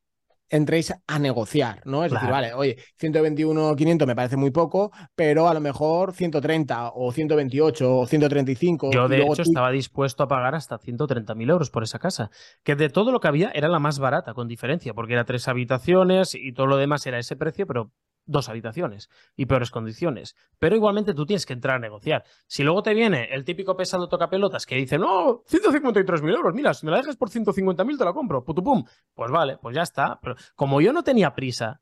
entréis 0.48 0.94
a 1.06 1.18
negociar, 1.18 1.82
¿no? 1.84 2.04
Es 2.04 2.12
decir, 2.12 2.30
vale, 2.30 2.54
oye, 2.54 2.76
121.500 2.98 4.06
me 4.06 4.16
parece 4.16 4.36
muy 4.36 4.50
poco, 4.50 4.92
pero 5.14 5.48
a 5.48 5.54
lo 5.54 5.60
mejor 5.60 6.12
130 6.12 6.92
o 6.94 7.12
128 7.12 7.98
o 7.98 8.06
135. 8.06 8.90
Yo, 8.92 9.08
de 9.08 9.22
hecho, 9.22 9.42
estaba 9.42 9.70
dispuesto 9.70 10.22
a 10.22 10.28
pagar 10.28 10.54
hasta 10.54 10.78
130.000 10.78 11.50
euros 11.50 11.70
por 11.70 11.82
esa 11.82 11.98
casa, 11.98 12.30
que 12.62 12.76
de 12.76 12.88
todo 12.88 13.12
lo 13.12 13.20
que 13.20 13.28
había 13.28 13.50
era 13.50 13.68
la 13.68 13.78
más 13.78 13.98
barata, 13.98 14.32
con 14.32 14.48
diferencia, 14.48 14.94
porque 14.94 15.14
era 15.14 15.24
tres 15.24 15.48
habitaciones 15.48 16.34
y 16.34 16.52
todo 16.52 16.66
lo 16.66 16.76
demás 16.76 17.06
era 17.06 17.18
ese 17.18 17.36
precio, 17.36 17.66
pero 17.66 17.92
dos 18.26 18.48
habitaciones 18.48 19.10
y 19.36 19.46
peores 19.46 19.70
condiciones. 19.70 20.36
Pero 20.58 20.76
igualmente 20.76 21.14
tú 21.14 21.26
tienes 21.26 21.46
que 21.46 21.52
entrar 21.52 21.76
a 21.76 21.78
negociar. 21.78 22.24
Si 22.46 22.62
luego 22.62 22.82
te 22.82 22.94
viene 22.94 23.28
el 23.32 23.44
típico 23.44 23.76
pesado 23.76 24.08
tocapelotas 24.08 24.66
que 24.66 24.76
dice, 24.76 24.98
no, 24.98 25.42
153.000 25.44 26.34
euros, 26.34 26.54
mira, 26.54 26.74
si 26.74 26.86
me 26.86 26.92
la 26.92 26.98
dejas 26.98 27.16
por 27.16 27.30
150.000 27.30 27.98
te 27.98 28.04
la 28.04 28.12
compro, 28.12 28.44
putupum. 28.44 28.84
Pues 29.14 29.30
vale, 29.30 29.58
pues 29.58 29.74
ya 29.76 29.82
está. 29.82 30.18
Pero 30.20 30.36
como 30.54 30.80
yo 30.80 30.92
no 30.92 31.02
tenía 31.02 31.34
prisa 31.34 31.80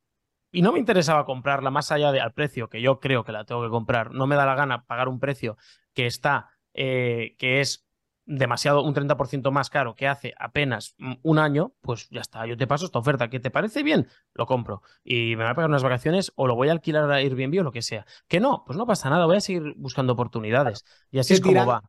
y 0.50 0.62
no 0.62 0.72
me 0.72 0.78
interesaba 0.78 1.24
comprarla 1.24 1.70
más 1.70 1.90
allá 1.92 2.12
del 2.12 2.32
precio 2.32 2.68
que 2.68 2.82
yo 2.82 3.00
creo 3.00 3.24
que 3.24 3.32
la 3.32 3.44
tengo 3.44 3.62
que 3.62 3.70
comprar, 3.70 4.12
no 4.12 4.26
me 4.26 4.36
da 4.36 4.44
la 4.44 4.54
gana 4.54 4.84
pagar 4.84 5.08
un 5.08 5.18
precio 5.18 5.56
que 5.94 6.06
está, 6.06 6.50
eh, 6.74 7.34
que 7.38 7.60
es 7.60 7.86
demasiado, 8.24 8.82
un 8.82 8.94
30% 8.94 9.50
más 9.50 9.70
caro 9.70 9.94
que 9.94 10.06
hace 10.06 10.34
apenas 10.38 10.94
un 11.22 11.38
año, 11.38 11.74
pues 11.80 12.08
ya 12.10 12.20
está, 12.20 12.46
yo 12.46 12.56
te 12.56 12.66
paso 12.66 12.86
esta 12.86 12.98
oferta. 12.98 13.28
¿Que 13.28 13.40
te 13.40 13.50
parece 13.50 13.82
bien? 13.82 14.08
Lo 14.34 14.46
compro. 14.46 14.82
Y 15.04 15.36
me 15.36 15.44
voy 15.44 15.52
a 15.52 15.54
pagar 15.54 15.70
unas 15.70 15.82
vacaciones 15.82 16.32
o 16.36 16.46
lo 16.46 16.54
voy 16.54 16.68
a 16.68 16.72
alquilar 16.72 17.10
a 17.10 17.16
Airbnb 17.16 17.60
o 17.60 17.62
lo 17.62 17.72
que 17.72 17.82
sea. 17.82 18.06
Que 18.28 18.40
no, 18.40 18.62
pues 18.66 18.76
no 18.76 18.86
pasa 18.86 19.10
nada, 19.10 19.26
voy 19.26 19.36
a 19.36 19.40
seguir 19.40 19.74
buscando 19.76 20.12
oportunidades. 20.12 20.84
Y 21.10 21.18
así 21.18 21.34
es 21.34 21.40
como 21.40 21.66
va. 21.66 21.82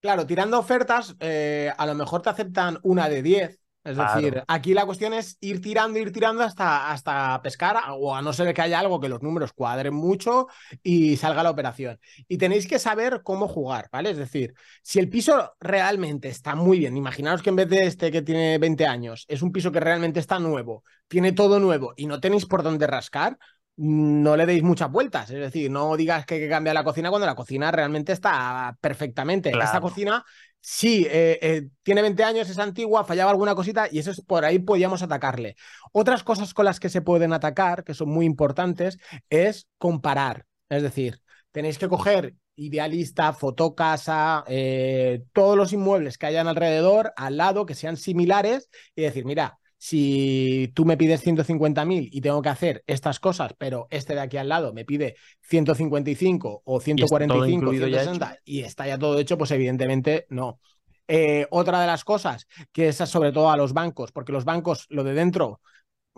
Claro, 0.00 0.26
tirando 0.26 0.58
ofertas, 0.58 1.16
eh, 1.18 1.72
a 1.76 1.86
lo 1.86 1.94
mejor 1.94 2.22
te 2.22 2.30
aceptan 2.30 2.78
una 2.82 3.08
de 3.08 3.22
10, 3.22 3.58
Es 3.88 3.96
decir, 3.96 4.42
aquí 4.46 4.74
la 4.74 4.84
cuestión 4.84 5.14
es 5.14 5.38
ir 5.40 5.60
tirando, 5.60 5.98
ir 5.98 6.12
tirando 6.12 6.42
hasta, 6.42 6.90
hasta 6.90 7.40
pescar, 7.42 7.76
o 7.92 8.14
a 8.14 8.22
no 8.22 8.32
ser 8.32 8.52
que 8.52 8.62
haya 8.62 8.78
algo 8.78 9.00
que 9.00 9.08
los 9.08 9.22
números 9.22 9.52
cuadren 9.52 9.94
mucho 9.94 10.46
y 10.82 11.16
salga 11.16 11.42
la 11.42 11.50
operación. 11.50 11.98
Y 12.28 12.38
tenéis 12.38 12.66
que 12.66 12.78
saber 12.78 13.22
cómo 13.22 13.48
jugar, 13.48 13.88
¿vale? 13.90 14.10
Es 14.10 14.18
decir, 14.18 14.54
si 14.82 14.98
el 14.98 15.08
piso 15.08 15.54
realmente 15.60 16.28
está 16.28 16.54
muy 16.54 16.78
bien, 16.78 16.96
imaginaos 16.96 17.42
que 17.42 17.50
en 17.50 17.56
vez 17.56 17.68
de 17.68 17.86
este 17.86 18.10
que 18.10 18.22
tiene 18.22 18.58
20 18.58 18.86
años, 18.86 19.24
es 19.28 19.42
un 19.42 19.52
piso 19.52 19.72
que 19.72 19.80
realmente 19.80 20.20
está 20.20 20.38
nuevo, 20.38 20.84
tiene 21.08 21.32
todo 21.32 21.58
nuevo 21.60 21.94
y 21.96 22.06
no 22.06 22.20
tenéis 22.20 22.46
por 22.46 22.62
dónde 22.62 22.86
rascar, 22.86 23.38
no 23.78 24.36
le 24.36 24.44
deis 24.44 24.62
muchas 24.64 24.90
vueltas. 24.90 25.30
Es 25.30 25.38
decir, 25.38 25.70
no 25.70 25.96
digas 25.96 26.26
que 26.26 26.34
hay 26.34 26.40
que 26.40 26.48
cambiar 26.48 26.74
la 26.74 26.82
cocina 26.82 27.10
cuando 27.10 27.26
la 27.26 27.36
cocina 27.36 27.70
realmente 27.70 28.12
está 28.12 28.76
perfectamente. 28.80 29.50
Esta 29.50 29.80
cocina 29.80 30.24
sí, 30.60 31.06
eh, 31.10 31.38
eh, 31.42 31.68
tiene 31.82 32.02
20 32.02 32.24
años, 32.24 32.48
es 32.50 32.58
antigua, 32.58 33.04
fallaba 33.04 33.30
alguna 33.30 33.54
cosita 33.54 33.88
y 33.90 33.98
eso 33.98 34.10
es 34.10 34.20
por 34.20 34.44
ahí 34.44 34.58
podíamos 34.58 35.02
atacarle. 35.02 35.56
Otras 35.92 36.22
cosas 36.24 36.54
con 36.54 36.64
las 36.64 36.80
que 36.80 36.88
se 36.88 37.02
pueden 37.02 37.32
atacar, 37.32 37.84
que 37.84 37.94
son 37.94 38.08
muy 38.10 38.26
importantes, 38.26 38.98
es 39.30 39.68
comparar. 39.78 40.46
Es 40.68 40.82
decir, 40.82 41.20
tenéis 41.52 41.78
que 41.78 41.88
coger 41.88 42.34
idealista, 42.56 43.32
fotocasa, 43.32 44.44
eh, 44.48 45.22
todos 45.32 45.56
los 45.56 45.72
inmuebles 45.72 46.18
que 46.18 46.26
hayan 46.26 46.48
alrededor, 46.48 47.12
al 47.16 47.36
lado, 47.36 47.66
que 47.66 47.74
sean 47.74 47.96
similares 47.96 48.68
y 48.96 49.02
decir, 49.02 49.24
mira, 49.24 49.58
si 49.78 50.72
tú 50.74 50.84
me 50.84 50.96
pides 50.96 51.24
150.000 51.24 52.08
y 52.10 52.20
tengo 52.20 52.42
que 52.42 52.48
hacer 52.48 52.82
estas 52.86 53.20
cosas, 53.20 53.54
pero 53.56 53.86
este 53.90 54.14
de 54.14 54.20
aquí 54.20 54.36
al 54.36 54.48
lado 54.48 54.74
me 54.74 54.84
pide 54.84 55.14
155 55.42 56.62
o 56.64 56.80
145 56.80 57.72
y, 57.72 57.78
160 57.78 58.38
y 58.44 58.60
está 58.60 58.86
ya 58.86 58.98
todo 58.98 59.18
hecho, 59.18 59.38
pues 59.38 59.52
evidentemente 59.52 60.26
no. 60.30 60.58
Eh, 61.06 61.46
otra 61.50 61.80
de 61.80 61.86
las 61.86 62.04
cosas, 62.04 62.46
que 62.70 62.88
es 62.88 62.96
sobre 62.96 63.32
todo 63.32 63.50
a 63.50 63.56
los 63.56 63.72
bancos, 63.72 64.12
porque 64.12 64.32
los 64.32 64.44
bancos, 64.44 64.86
lo 64.90 65.04
de 65.04 65.14
dentro, 65.14 65.60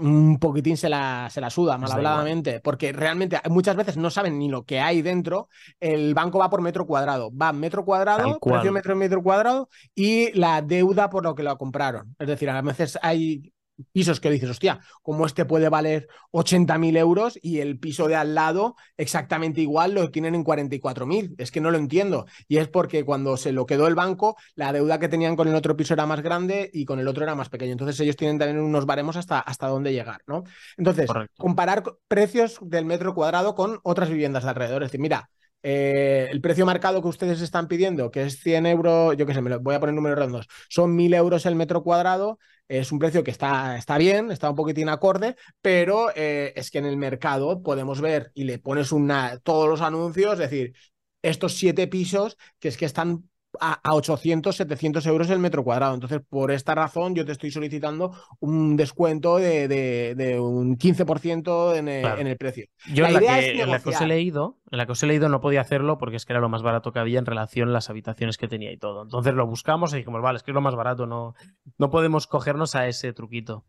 un 0.01 0.39
poquitín 0.39 0.77
se 0.77 0.89
la, 0.89 1.29
se 1.31 1.41
la 1.41 1.51
suda 1.51 1.79
malhabladamente, 1.79 2.61
porque 2.61 2.93
realmente 2.93 3.41
muchas 3.49 3.77
veces 3.77 3.97
no 3.97 4.11
saben 4.11 4.39
ni 4.39 4.49
lo 4.49 4.65
que 4.65 4.81
hay 4.81 5.03
dentro. 5.03 5.49
El 5.79 6.15
banco 6.15 6.39
va 6.39 6.51
por 6.51 6.63
metro 6.63 6.87
cuadrado, 6.87 7.31
va 7.37 7.53
metro 7.53 7.85
cuadrado, 7.85 8.39
precio 8.41 8.73
metro 8.73 8.97
metro 8.97 9.23
cuadrado 9.23 9.69
y 9.95 10.33
la 10.39 10.63
deuda 10.63 11.11
por 11.11 11.25
lo 11.25 11.35
que 11.35 11.43
lo 11.43 11.57
compraron. 11.59 12.17
Es 12.19 12.29
decir, 12.29 12.51
a 12.51 12.61
veces 12.63 12.99
hay 13.03 13.53
pisos 13.93 14.21
que 14.21 14.31
dices, 14.31 14.51
hostia, 14.51 14.81
como 15.03 15.27
este 15.27 15.45
puede 15.45 15.69
valer 15.69 16.09
80.000 16.33 16.97
euros 16.97 17.39
y 17.43 17.61
el 17.61 17.79
piso 17.79 18.09
de 18.09 18.17
al 18.17 18.35
lado 18.35 18.77
exactamente 18.97 19.61
igual 19.61 19.95
lo 19.95 20.11
tienen 20.11 20.35
en 20.35 20.45
44.000. 20.45 21.35
Es 21.39 21.51
que 21.51 21.61
no 21.61 21.71
lo 21.71 21.79
entiendo. 21.79 22.27
Y 22.49 22.59
es 22.59 22.69
porque 22.69 23.05
cuando 23.05 23.37
se 23.37 23.53
lo 23.53 23.67
quedó 23.67 23.87
el 23.87 23.95
banco, 23.95 24.37
la 24.55 24.73
deuda 24.73 24.99
que 24.99 25.09
tenían 25.09 25.37
con 25.37 25.49
el 25.49 25.55
otro 25.55 25.77
piso 25.77 25.95
era 25.95 26.07
más 26.07 26.23
grande 26.23 26.71
y 26.73 26.85
con 26.85 26.99
el 26.99 27.09
otro 27.09 27.23
era 27.23 27.35
más 27.35 27.49
pequeño. 27.49 27.73
Entonces 27.73 27.99
ellos 28.01 28.17
tienen 28.17 28.39
también 28.39 28.61
unos 28.61 28.87
baremos 28.87 29.17
hasta, 29.17 29.41
hasta 29.41 29.69
dónde 29.69 29.93
llegar, 29.93 30.23
¿no? 30.27 30.45
Entonces, 30.77 31.11
comparar 31.37 31.83
precios 32.09 32.59
del 32.63 32.85
metro 32.85 33.15
cuadrado 33.15 33.55
con 33.55 33.81
otras 33.83 34.09
viviendas 34.09 34.45
de 34.45 34.51
alrededor. 34.51 34.83
Es 34.83 34.89
decir, 34.89 35.01
mira, 35.01 35.31
eh, 35.63 36.29
el 36.31 36.41
precio 36.41 36.67
marcado 36.67 37.03
que 37.03 37.09
ustedes 37.09 37.41
están 37.41 37.69
pidiendo, 37.69 38.11
que 38.11 38.25
es 38.25 38.41
100 38.41 38.67
euros, 38.67 39.17
yo 39.17 39.27
qué 39.27 39.35
sé, 39.35 39.43
me 39.43 39.51
lo, 39.51 39.61
voy 39.61 39.75
a 39.75 39.81
poner 39.81 39.95
números 39.95 40.19
redondos, 40.19 40.49
son 40.69 40.95
1000 40.97 41.15
euros 41.15 41.47
el 41.47 41.55
metro 41.55 41.83
cuadrado, 41.83 42.39
es 42.69 42.93
un 42.93 42.99
precio 42.99 43.25
que 43.25 43.31
está, 43.31 43.77
está 43.77 43.99
bien, 43.99 44.31
está 44.31 44.49
un 44.51 44.57
poquitín 44.57 44.89
acorde, 44.89 45.37
pero 45.61 46.11
eh, 46.15 46.53
es 46.57 46.71
que 46.71 46.79
en 46.79 46.87
el 46.87 46.97
mercado 46.97 47.63
podemos 47.63 48.01
ver 48.01 48.31
y 48.35 48.45
le 48.45 48.59
pones 48.59 48.93
una, 48.93 49.39
todos 49.39 49.69
los 49.69 49.81
anuncios, 49.81 50.35
es 50.35 50.39
decir, 50.51 50.75
estos 51.23 51.55
siete 51.55 51.87
pisos 51.89 52.37
que 52.59 52.69
es 52.69 52.77
que 52.77 52.87
están 52.87 53.30
a, 53.59 53.81
800, 53.95 54.55
700 54.55 55.07
euros 55.07 55.31
el 55.31 55.39
metro 55.39 55.65
cuadrado. 55.65 55.95
Entonces, 55.95 56.21
por 56.29 56.51
esta 56.51 56.75
razón, 56.75 57.15
yo 57.15 57.25
te 57.25 57.33
estoy 57.33 57.51
solicitando 57.51 58.13
un 58.39 58.77
descuento 58.77 59.37
de, 59.37 60.39
un 60.41 60.79
15% 60.79 61.77
en 61.77 61.89
el, 61.89 62.07
en 62.07 62.27
el, 62.27 62.37
precio. 62.37 62.67
Yo 62.93 63.03
la 63.05 63.09
en, 63.09 63.15
la 63.15 63.21
que, 63.21 63.61
en 63.63 63.71
la, 63.71 63.81
que, 63.81 63.89
os 63.89 64.01
he 64.01 64.07
leído, 64.07 64.59
en 64.71 64.79
la 64.79 64.87
que 64.87 64.93
os 64.93 65.03
he 65.03 65.07
leído 65.07 65.29
no 65.29 65.41
podía 65.41 65.61
hacerlo 65.61 65.99
porque 65.99 66.17
es 66.17 66.27
que 66.27 66.33
era 66.33 66.41
lo 66.41 66.49
más 66.49 66.63
barato 66.63 66.93
que 66.93 66.99
había 66.99 67.19
en 67.19 67.27
relación 67.27 67.69
a 67.69 67.73
las 67.73 67.91
habitaciones 67.91 68.39
que 68.39 68.49
tenía 68.49 68.73
y 68.73 68.77
todo. 68.77 69.03
Entonces 69.03 69.35
lo 69.35 69.47
buscamos 69.47 69.93
y 69.93 69.99
dijimos, 69.99 70.23
vale, 70.23 70.37
es 70.37 70.43
que 70.43 70.51
es 70.51 70.55
lo 70.55 70.61
más 70.61 70.77
barato, 70.77 71.07
no, 71.07 71.35
no 71.79 71.91
podemos 71.91 72.27
cogernos 72.27 72.75
a 72.75 72.87
ese 72.87 73.13
truquito. 73.13 73.65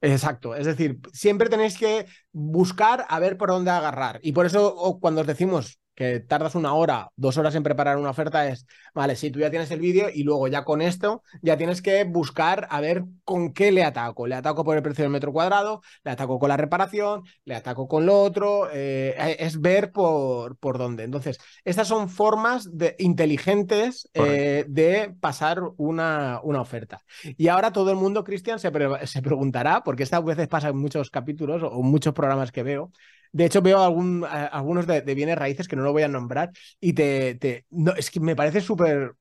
Exacto, 0.00 0.54
es 0.54 0.64
decir, 0.64 1.00
siempre 1.12 1.48
tenéis 1.48 1.76
que 1.76 2.06
buscar 2.30 3.04
a 3.08 3.18
ver 3.18 3.36
por 3.36 3.48
dónde 3.48 3.72
agarrar. 3.72 4.20
Y 4.22 4.30
por 4.30 4.46
eso 4.46 4.98
cuando 5.00 5.22
os 5.22 5.26
decimos 5.26 5.80
que 5.98 6.20
tardas 6.20 6.54
una 6.54 6.74
hora, 6.74 7.10
dos 7.16 7.38
horas 7.38 7.56
en 7.56 7.64
preparar 7.64 7.96
una 7.96 8.10
oferta, 8.10 8.46
es, 8.46 8.68
vale, 8.94 9.16
si 9.16 9.32
tú 9.32 9.40
ya 9.40 9.50
tienes 9.50 9.68
el 9.72 9.80
vídeo 9.80 10.08
y 10.14 10.22
luego 10.22 10.46
ya 10.46 10.62
con 10.62 10.80
esto, 10.80 11.24
ya 11.42 11.56
tienes 11.56 11.82
que 11.82 12.04
buscar 12.04 12.68
a 12.70 12.80
ver 12.80 13.02
con 13.24 13.52
qué 13.52 13.72
le 13.72 13.82
ataco. 13.82 14.28
Le 14.28 14.36
ataco 14.36 14.62
por 14.62 14.76
el 14.76 14.82
precio 14.84 15.02
del 15.02 15.10
metro 15.10 15.32
cuadrado, 15.32 15.82
le 16.04 16.12
ataco 16.12 16.38
con 16.38 16.50
la 16.50 16.56
reparación, 16.56 17.24
le 17.44 17.56
ataco 17.56 17.88
con 17.88 18.06
lo 18.06 18.22
otro, 18.22 18.68
eh, 18.72 19.36
es 19.40 19.60
ver 19.60 19.90
por, 19.90 20.56
por 20.58 20.78
dónde. 20.78 21.02
Entonces, 21.02 21.40
estas 21.64 21.88
son 21.88 22.08
formas 22.08 22.78
de, 22.78 22.94
inteligentes 23.00 24.08
eh, 24.14 24.66
de 24.68 25.12
pasar 25.18 25.62
una, 25.78 26.38
una, 26.44 26.60
oferta. 26.60 27.00
Y 27.36 27.48
ahora 27.48 27.72
todo 27.72 27.90
el 27.90 27.96
mundo, 27.96 28.22
Cristian, 28.22 28.60
se, 28.60 28.70
se 29.04 29.22
preguntará, 29.22 29.82
porque 29.82 30.04
estas 30.04 30.24
veces 30.24 30.46
pasa 30.46 30.68
en 30.68 30.76
muchos 30.76 31.10
capítulos 31.10 31.64
o 31.64 31.82
muchos 31.82 32.14
programas 32.14 32.52
que 32.52 32.62
veo, 32.62 32.92
de 33.32 33.44
hecho, 33.44 33.62
veo 33.62 33.82
algún, 33.82 34.24
algunos 34.24 34.86
de, 34.86 35.00
bienes 35.14 35.38
raíces 35.38 35.68
que 35.68 35.76
no 35.76 35.82
lo 35.82 35.92
voy 35.92 36.02
a 36.02 36.08
nombrar 36.08 36.50
y 36.80 36.92
te. 36.92 37.34
te 37.36 37.66
no, 37.70 37.92
es 37.94 38.10
que 38.10 38.20
me 38.20 38.36
parece 38.36 38.60
súper. 38.60 39.14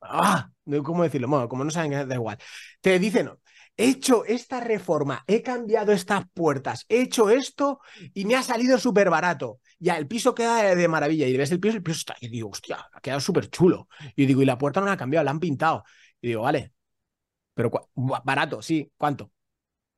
Ah, 0.00 0.50
¿Cómo 0.84 1.02
decirlo? 1.02 1.28
Bueno, 1.28 1.48
como 1.48 1.64
no 1.64 1.70
saben, 1.70 2.08
da 2.08 2.14
igual. 2.14 2.38
Te 2.80 2.98
dicen, 2.98 3.30
he 3.76 3.88
hecho 3.88 4.24
esta 4.24 4.60
reforma, 4.60 5.24
he 5.26 5.42
cambiado 5.42 5.92
estas 5.92 6.24
puertas, 6.34 6.84
he 6.88 7.02
hecho 7.02 7.30
esto 7.30 7.80
y 8.14 8.24
me 8.24 8.34
ha 8.36 8.42
salido 8.42 8.78
súper 8.78 9.10
barato. 9.10 9.60
Ya, 9.78 9.96
el 9.96 10.06
piso 10.06 10.34
queda 10.34 10.74
de 10.74 10.88
maravilla 10.88 11.26
y 11.26 11.36
ves 11.36 11.50
el 11.52 11.60
piso, 11.60 11.76
el 11.76 11.82
piso 11.82 11.98
está. 11.98 12.16
Y 12.20 12.28
digo, 12.28 12.50
hostia, 12.50 12.86
ha 12.92 13.00
quedado 13.00 13.20
súper 13.20 13.48
chulo. 13.50 13.88
Y 14.16 14.26
digo, 14.26 14.42
y 14.42 14.44
la 14.44 14.58
puerta 14.58 14.80
no 14.80 14.86
la 14.86 14.92
ha 14.92 14.96
cambiado, 14.96 15.24
la 15.24 15.30
han 15.30 15.40
pintado. 15.40 15.84
Y 16.20 16.28
digo, 16.28 16.42
vale, 16.42 16.72
pero 17.54 17.70
barato, 18.24 18.62
sí, 18.62 18.90
¿cuánto? 18.96 19.30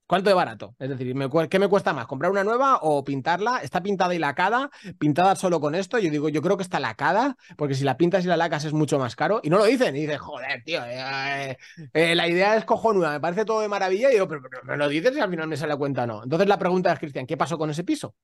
¿Cuánto 0.07 0.29
de 0.29 0.35
barato? 0.35 0.75
Es 0.79 0.91
decir, 0.91 1.15
¿qué 1.49 1.59
me 1.59 1.69
cuesta 1.69 1.95
más? 1.95 2.07
¿Comprar 2.07 2.31
una 2.31 2.45
nueva 2.45 2.79
o 2.83 3.03
pintarla? 3.05 3.61
¿Está 3.63 3.83
pintada 3.83 4.15
y 4.15 4.19
lacada? 4.19 4.71
¿Pintada 4.99 5.35
solo 5.35 5.61
con 5.61 5.75
esto? 5.75 5.99
Yo 5.99 6.11
digo, 6.11 6.29
yo 6.29 6.43
creo 6.43 6.59
que 6.59 6.63
está 6.63 6.79
lacada, 6.79 7.37
porque 7.57 7.75
si 7.75 7.85
la 7.85 7.97
pintas 7.97 8.23
y 8.25 8.29
la 8.29 8.37
lacas 8.37 8.67
es 8.67 8.75
mucho 8.75 8.99
más 8.99 9.17
caro. 9.17 9.41
Y 9.43 9.49
no 9.49 9.57
lo 9.57 9.65
dicen. 9.65 9.97
Y 9.97 10.01
dices, 10.01 10.21
joder, 10.21 10.63
tío, 10.63 10.85
eh, 10.85 11.53
eh, 11.53 11.57
eh, 11.95 12.15
la 12.15 12.29
idea 12.29 12.57
es 12.57 12.67
cojonuda, 12.67 13.13
me 13.13 13.21
parece 13.21 13.47
todo 13.47 13.63
de 13.63 13.69
maravilla. 13.69 14.11
Y 14.11 14.15
digo, 14.15 14.29
pero, 14.29 14.43
me 14.65 14.77
lo 14.77 14.89
dices 14.89 15.17
y 15.17 15.21
al 15.21 15.31
final 15.31 15.49
me 15.49 15.57
sale 15.57 15.73
la 15.73 15.79
cuenta 15.79 16.07
no. 16.07 16.23
Entonces 16.23 16.49
la 16.49 16.59
pregunta 16.59 16.93
es, 16.93 16.99
Cristian, 16.99 17.27
¿qué 17.27 17.39
pasó 17.39 17.57
con 17.57 17.71
ese 17.71 17.83
piso? 17.83 18.15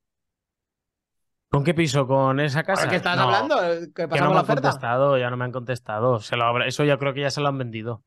¿Con 1.49 1.65
qué 1.65 1.73
piso? 1.73 2.07
¿Con 2.07 2.41
esa 2.41 2.63
casa? 2.63 2.89
¿Qué 2.89 2.97
estás 2.97 3.19
hablando? 3.19 3.57
¿Qué 3.95 4.07
ya 4.13 4.21
no 4.21 4.33
me 4.33 4.39
han 4.41 4.47
contestado, 4.47 5.17
ya 5.17 5.31
no 5.31 5.39
me 5.39 5.47
han 5.47 5.53
contestado. 5.53 6.21
Eso 6.67 6.85
ya 6.85 6.99
creo 6.99 7.15
que 7.15 7.23
ya 7.23 7.31
se 7.31 7.41
lo 7.41 7.49
han 7.49 7.57
vendido. 7.57 8.05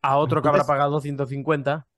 A 0.00 0.18
otro 0.18 0.40
que 0.40 0.48
habrá 0.48 0.64
pagado 0.64 1.00
150. 1.00 1.88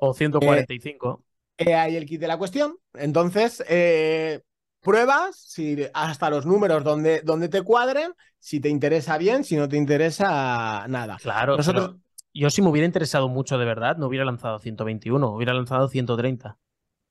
O 0.00 0.14
145. 0.14 1.24
Eh, 1.58 1.74
hay 1.74 1.96
el 1.96 2.06
kit 2.06 2.20
de 2.20 2.28
la 2.28 2.38
cuestión. 2.38 2.76
Entonces, 2.94 3.64
eh, 3.68 4.42
pruebas 4.80 5.36
si 5.36 5.86
hasta 5.92 6.30
los 6.30 6.46
números 6.46 6.84
donde, 6.84 7.20
donde 7.22 7.48
te 7.48 7.62
cuadren, 7.62 8.12
si 8.38 8.60
te 8.60 8.68
interesa 8.68 9.18
bien, 9.18 9.44
si 9.44 9.56
no 9.56 9.68
te 9.68 9.76
interesa 9.76 10.86
nada. 10.88 11.16
Claro, 11.20 11.56
Nosotros... 11.56 11.96
yo 12.32 12.50
si 12.50 12.62
me 12.62 12.68
hubiera 12.68 12.86
interesado 12.86 13.28
mucho 13.28 13.58
de 13.58 13.64
verdad, 13.64 13.96
no 13.96 14.06
hubiera 14.06 14.24
lanzado 14.24 14.58
121, 14.58 15.34
hubiera 15.34 15.52
lanzado 15.52 15.88
130. 15.88 16.58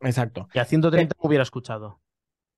Exacto. 0.02 0.48
Y 0.54 0.60
a 0.60 0.66
130 0.66 1.16
me 1.22 1.28
hubiera 1.28 1.44
escuchado. 1.44 2.00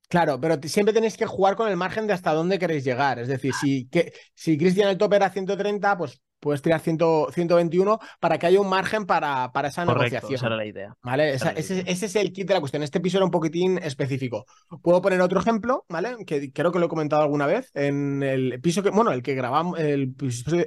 Claro, 0.10 0.40
pero 0.42 0.60
siempre 0.64 0.94
tenéis 0.94 1.18
que 1.18 1.28
jugar 1.28 1.56
con 1.56 1.70
el 1.70 1.78
margen 1.78 2.08
de 2.08 2.14
hasta 2.14 2.34
dónde 2.34 2.58
queréis 2.58 2.84
llegar. 2.84 3.20
Es 3.20 3.28
decir, 3.28 3.54
si, 3.54 3.88
que, 3.90 4.12
si 4.34 4.58
Cristian 4.58 4.90
el 4.90 4.98
tope 4.98 5.16
era 5.16 5.30
130, 5.30 5.98
pues 5.98 6.20
puedes 6.40 6.62
tirar 6.62 6.80
121 6.80 8.00
para 8.20 8.38
que 8.38 8.48
haya 8.48 8.62
un 8.62 8.70
margen 8.70 9.06
para, 9.06 9.52
para 9.52 9.70
esa 9.70 9.86
negociación. 9.86 10.36
Esa 10.36 10.48
era 10.48 10.56
la 10.56 10.66
idea. 10.66 10.96
¿Vale? 11.02 11.34
ese, 11.34 11.84
es 11.86 12.16
el 12.16 12.32
kit 12.32 12.48
de 12.48 12.54
la 12.54 12.60
cuestión. 12.60 12.84
Este 12.84 12.98
episodio 13.00 13.20
era 13.20 13.26
un 13.26 13.32
poquitín 13.32 13.78
específico. 13.78 14.46
Puedo 14.82 15.02
poner 15.02 15.22
otro 15.22 15.40
ejemplo, 15.40 15.86
¿vale? 15.90 16.16
Que 16.26 16.52
creo 16.52 16.72
que 16.72 16.80
lo 16.80 16.86
he 16.86 16.90
comentado 16.90 17.22
alguna 17.22 17.46
vez. 17.46 17.72
En 17.74 18.24
el 18.24 18.60
piso 18.62 18.84
que, 18.84 18.90
bueno, 18.90 19.12
el 19.12 19.22
que 19.22 19.36
grabamos, 19.36 19.80
el 19.80 20.16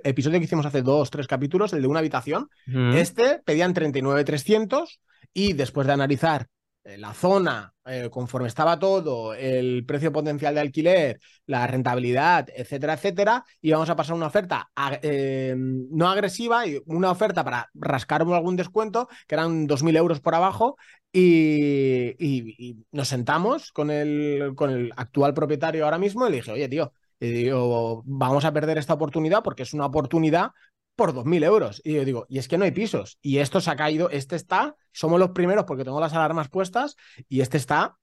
episodio 0.05 0.39
que 0.39 0.45
hicimos 0.45 0.67
hace 0.67 0.83
dos, 0.83 1.11
tres 1.11 1.27
capítulos, 1.27 1.73
el 1.73 1.83
de 1.83 1.89
una 1.89 2.01
habitación. 2.01 2.49
Este 2.95 3.41
pedían 3.45 3.75
39,300 3.75 5.01
y 5.35 5.55
después 5.55 5.87
de 5.87 5.93
analizar 5.93 6.49
la 6.85 7.15
zona, 7.15 7.73
eh, 7.85 8.09
conforme 8.11 8.49
estaba 8.49 8.79
todo, 8.79 9.35
el 9.35 9.85
precio 9.87 10.13
potencial 10.13 10.55
de 10.55 10.61
alquiler, 10.61 11.21
la 11.47 11.67
rentabilidad, 11.67 12.49
etcétera, 12.55 12.95
etcétera, 12.95 13.45
íbamos 13.61 13.89
a 13.89 13.97
pasar 13.97 14.17
una 14.17 14.27
oferta 14.27 14.71
eh, 15.03 15.55
no 15.57 16.09
agresiva 16.09 16.67
y 16.67 16.81
una 16.87 17.11
oferta 17.11 17.45
para 17.45 17.71
rascar 17.75 18.23
algún 18.23 18.57
descuento, 18.57 19.09
que 19.27 19.35
eran 19.35 19.69
2.000 19.69 19.97
euros 19.97 20.21
por 20.21 20.35
abajo, 20.35 20.77
y, 21.13 22.85
nos 22.91 23.09
sentamos 23.09 23.71
con 23.73 23.91
el, 23.91 24.55
con 24.57 24.71
el 24.71 24.93
actual 24.97 25.35
propietario 25.35 25.85
ahora 25.85 25.99
mismo 25.99 26.27
y 26.27 26.31
le 26.31 26.37
dije, 26.37 26.53
oye, 26.53 26.69
tío, 26.69 26.93
vamos 28.05 28.45
a 28.45 28.53
perder 28.53 28.79
esta 28.79 28.95
oportunidad 28.95 29.43
porque 29.43 29.63
es 29.63 29.75
una 29.75 29.87
oportunidad 29.87 30.53
por 30.97 31.13
2.000 31.13 31.45
euros. 31.45 31.81
Y 31.85 31.95
yo 31.95 32.05
digo, 32.05 32.27
y 32.29 32.39
es 32.39 32.49
que 32.49 32.59
no 32.59 32.65
hay 32.65 32.73
pisos. 32.73 33.19
Y 33.23 33.39
esto 33.39 33.61
se 33.61 33.71
ha 33.71 33.77
caído, 33.77 34.11
este 34.11 34.37
está, 34.37 34.77
somos 34.93 35.19
los 35.19 35.31
primeros 35.31 35.65
porque 35.65 35.85
tengo 35.85 36.01
las 36.01 36.13
alarmas 36.13 36.49
puestas, 36.49 36.97
y 37.29 37.41
este 37.41 37.57
está 37.57 37.97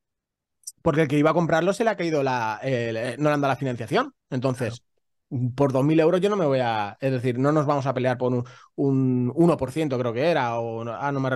porque 0.81 1.01
el 1.01 1.07
que 1.07 1.17
iba 1.17 1.31
a 1.31 1.33
comprarlo 1.33 1.73
se 1.73 1.83
le 1.83 1.89
ha 1.89 1.97
caído 1.97 2.23
la, 2.23 2.59
no 2.63 3.29
le 3.29 3.33
han 3.33 3.41
dado 3.41 3.47
la 3.47 3.55
financiación. 3.55 4.13
Entonces, 4.29 4.83
por 5.55 5.73
2.000 5.73 5.99
euros 5.99 6.21
yo 6.21 6.29
no 6.29 6.35
me 6.35 6.45
voy 6.45 6.59
a, 6.59 6.97
es 6.99 7.11
decir, 7.11 7.37
no 7.37 7.51
nos 7.51 7.65
vamos 7.65 7.85
a 7.85 7.93
pelear 7.93 8.17
por 8.17 8.33
un, 8.33 8.43
un 8.75 9.29
1%, 9.33 9.99
creo 9.99 10.13
que 10.13 10.29
era, 10.29 10.59
o 10.59 10.81
ah, 10.89 11.11
no 11.11 11.19
me 11.19 11.29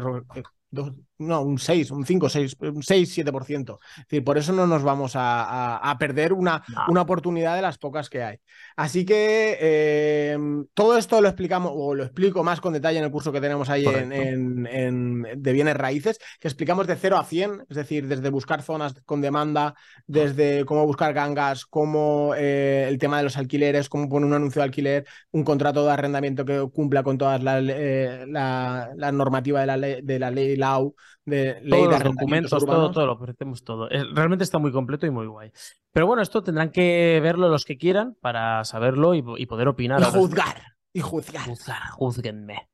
no, 0.73 1.41
un 1.41 1.59
6, 1.59 1.91
un 1.91 2.05
5, 2.05 2.29
6, 2.29 2.57
un 2.61 2.83
6, 2.83 3.17
7%. 3.17 3.79
Es 3.97 4.03
decir, 4.05 4.23
por 4.23 4.37
eso 4.37 4.51
no 4.53 4.67
nos 4.67 4.83
vamos 4.83 5.13
a, 5.15 5.95
perder 5.99 6.33
una, 6.33 6.63
una, 6.87 7.01
oportunidad 7.01 7.55
de 7.55 7.61
las 7.61 7.77
pocas 7.77 8.09
que 8.09 8.23
hay. 8.23 8.37
Así 8.75 9.05
que 9.05 9.57
eh, 9.61 10.37
todo 10.73 10.97
esto 10.97 11.21
lo 11.21 11.27
explicamos, 11.27 11.71
o 11.75 11.93
lo 11.93 12.03
explico 12.03 12.43
más 12.43 12.59
con 12.59 12.73
detalle 12.73 12.97
en 12.97 13.05
el 13.05 13.11
curso 13.11 13.31
que 13.31 13.39
tenemos 13.39 13.69
ahí 13.69 13.85
en, 13.85 15.23
de 15.37 15.53
bienes 15.53 15.77
raíces, 15.77 16.19
que 16.39 16.47
explicamos 16.47 16.87
de 16.87 16.95
0 16.95 17.17
a 17.17 17.23
100, 17.23 17.65
es 17.69 17.75
decir, 17.75 18.07
desde 18.07 18.29
buscar 18.29 18.63
zonas 18.63 18.95
con 19.05 19.21
demanda, 19.21 19.75
desde 20.07 20.65
cómo 20.65 20.85
buscar 20.85 21.13
gangas, 21.13 21.65
cómo 21.65 22.33
eh, 22.35 22.85
el 22.89 22.97
tema 22.97 23.17
de 23.17 23.23
los 23.23 23.37
alquileres, 23.37 23.87
cómo 23.89 24.09
poner 24.09 24.27
un 24.27 24.33
anuncio 24.33 24.61
de 24.61 24.65
alquiler, 24.65 25.05
un 25.31 25.43
contrato 25.43 25.85
de 25.85 25.91
arrendamiento 25.91 26.43
que 26.43 26.67
cumpla 26.73 27.03
con 27.03 27.17
todas 27.17 27.41
las 27.43 27.63
eh, 27.67 28.25
la, 28.27 28.89
la, 28.95 29.11
normativa 29.11 29.61
de 29.61 29.67
la 29.67 29.77
ley, 29.77 30.01
de 30.01 30.19
la 30.19 30.31
ley 30.31 30.55
LAU 30.63 30.95
de 31.25 31.61
ley 31.61 31.87
de 31.87 31.99
documentos, 31.99 32.65
todo, 32.65 32.91
todo, 32.91 33.05
lo 33.05 33.13
ofrecemos 33.13 33.63
todo. 33.63 33.87
Realmente 33.89 34.43
está 34.43 34.57
muy 34.57 34.71
completo 34.71 35.05
y 35.05 35.11
muy 35.11 35.27
guay. 35.27 35.51
Pero 35.91 36.07
bueno, 36.07 36.21
esto 36.21 36.43
tendrán 36.43 36.71
que 36.71 37.19
verlo 37.21 37.49
los 37.49 37.65
que 37.65 37.77
quieran 37.77 38.15
para 38.19 38.63
saberlo 38.65 39.13
y, 39.15 39.45
poder 39.45 39.67
opinar. 39.67 40.01
Y 40.01 40.05
juzgar. 40.05 40.61
Y 40.91 41.01
juzgar. 41.01 41.45
Juzgar, 41.47 41.89
juzguenme 41.91 42.67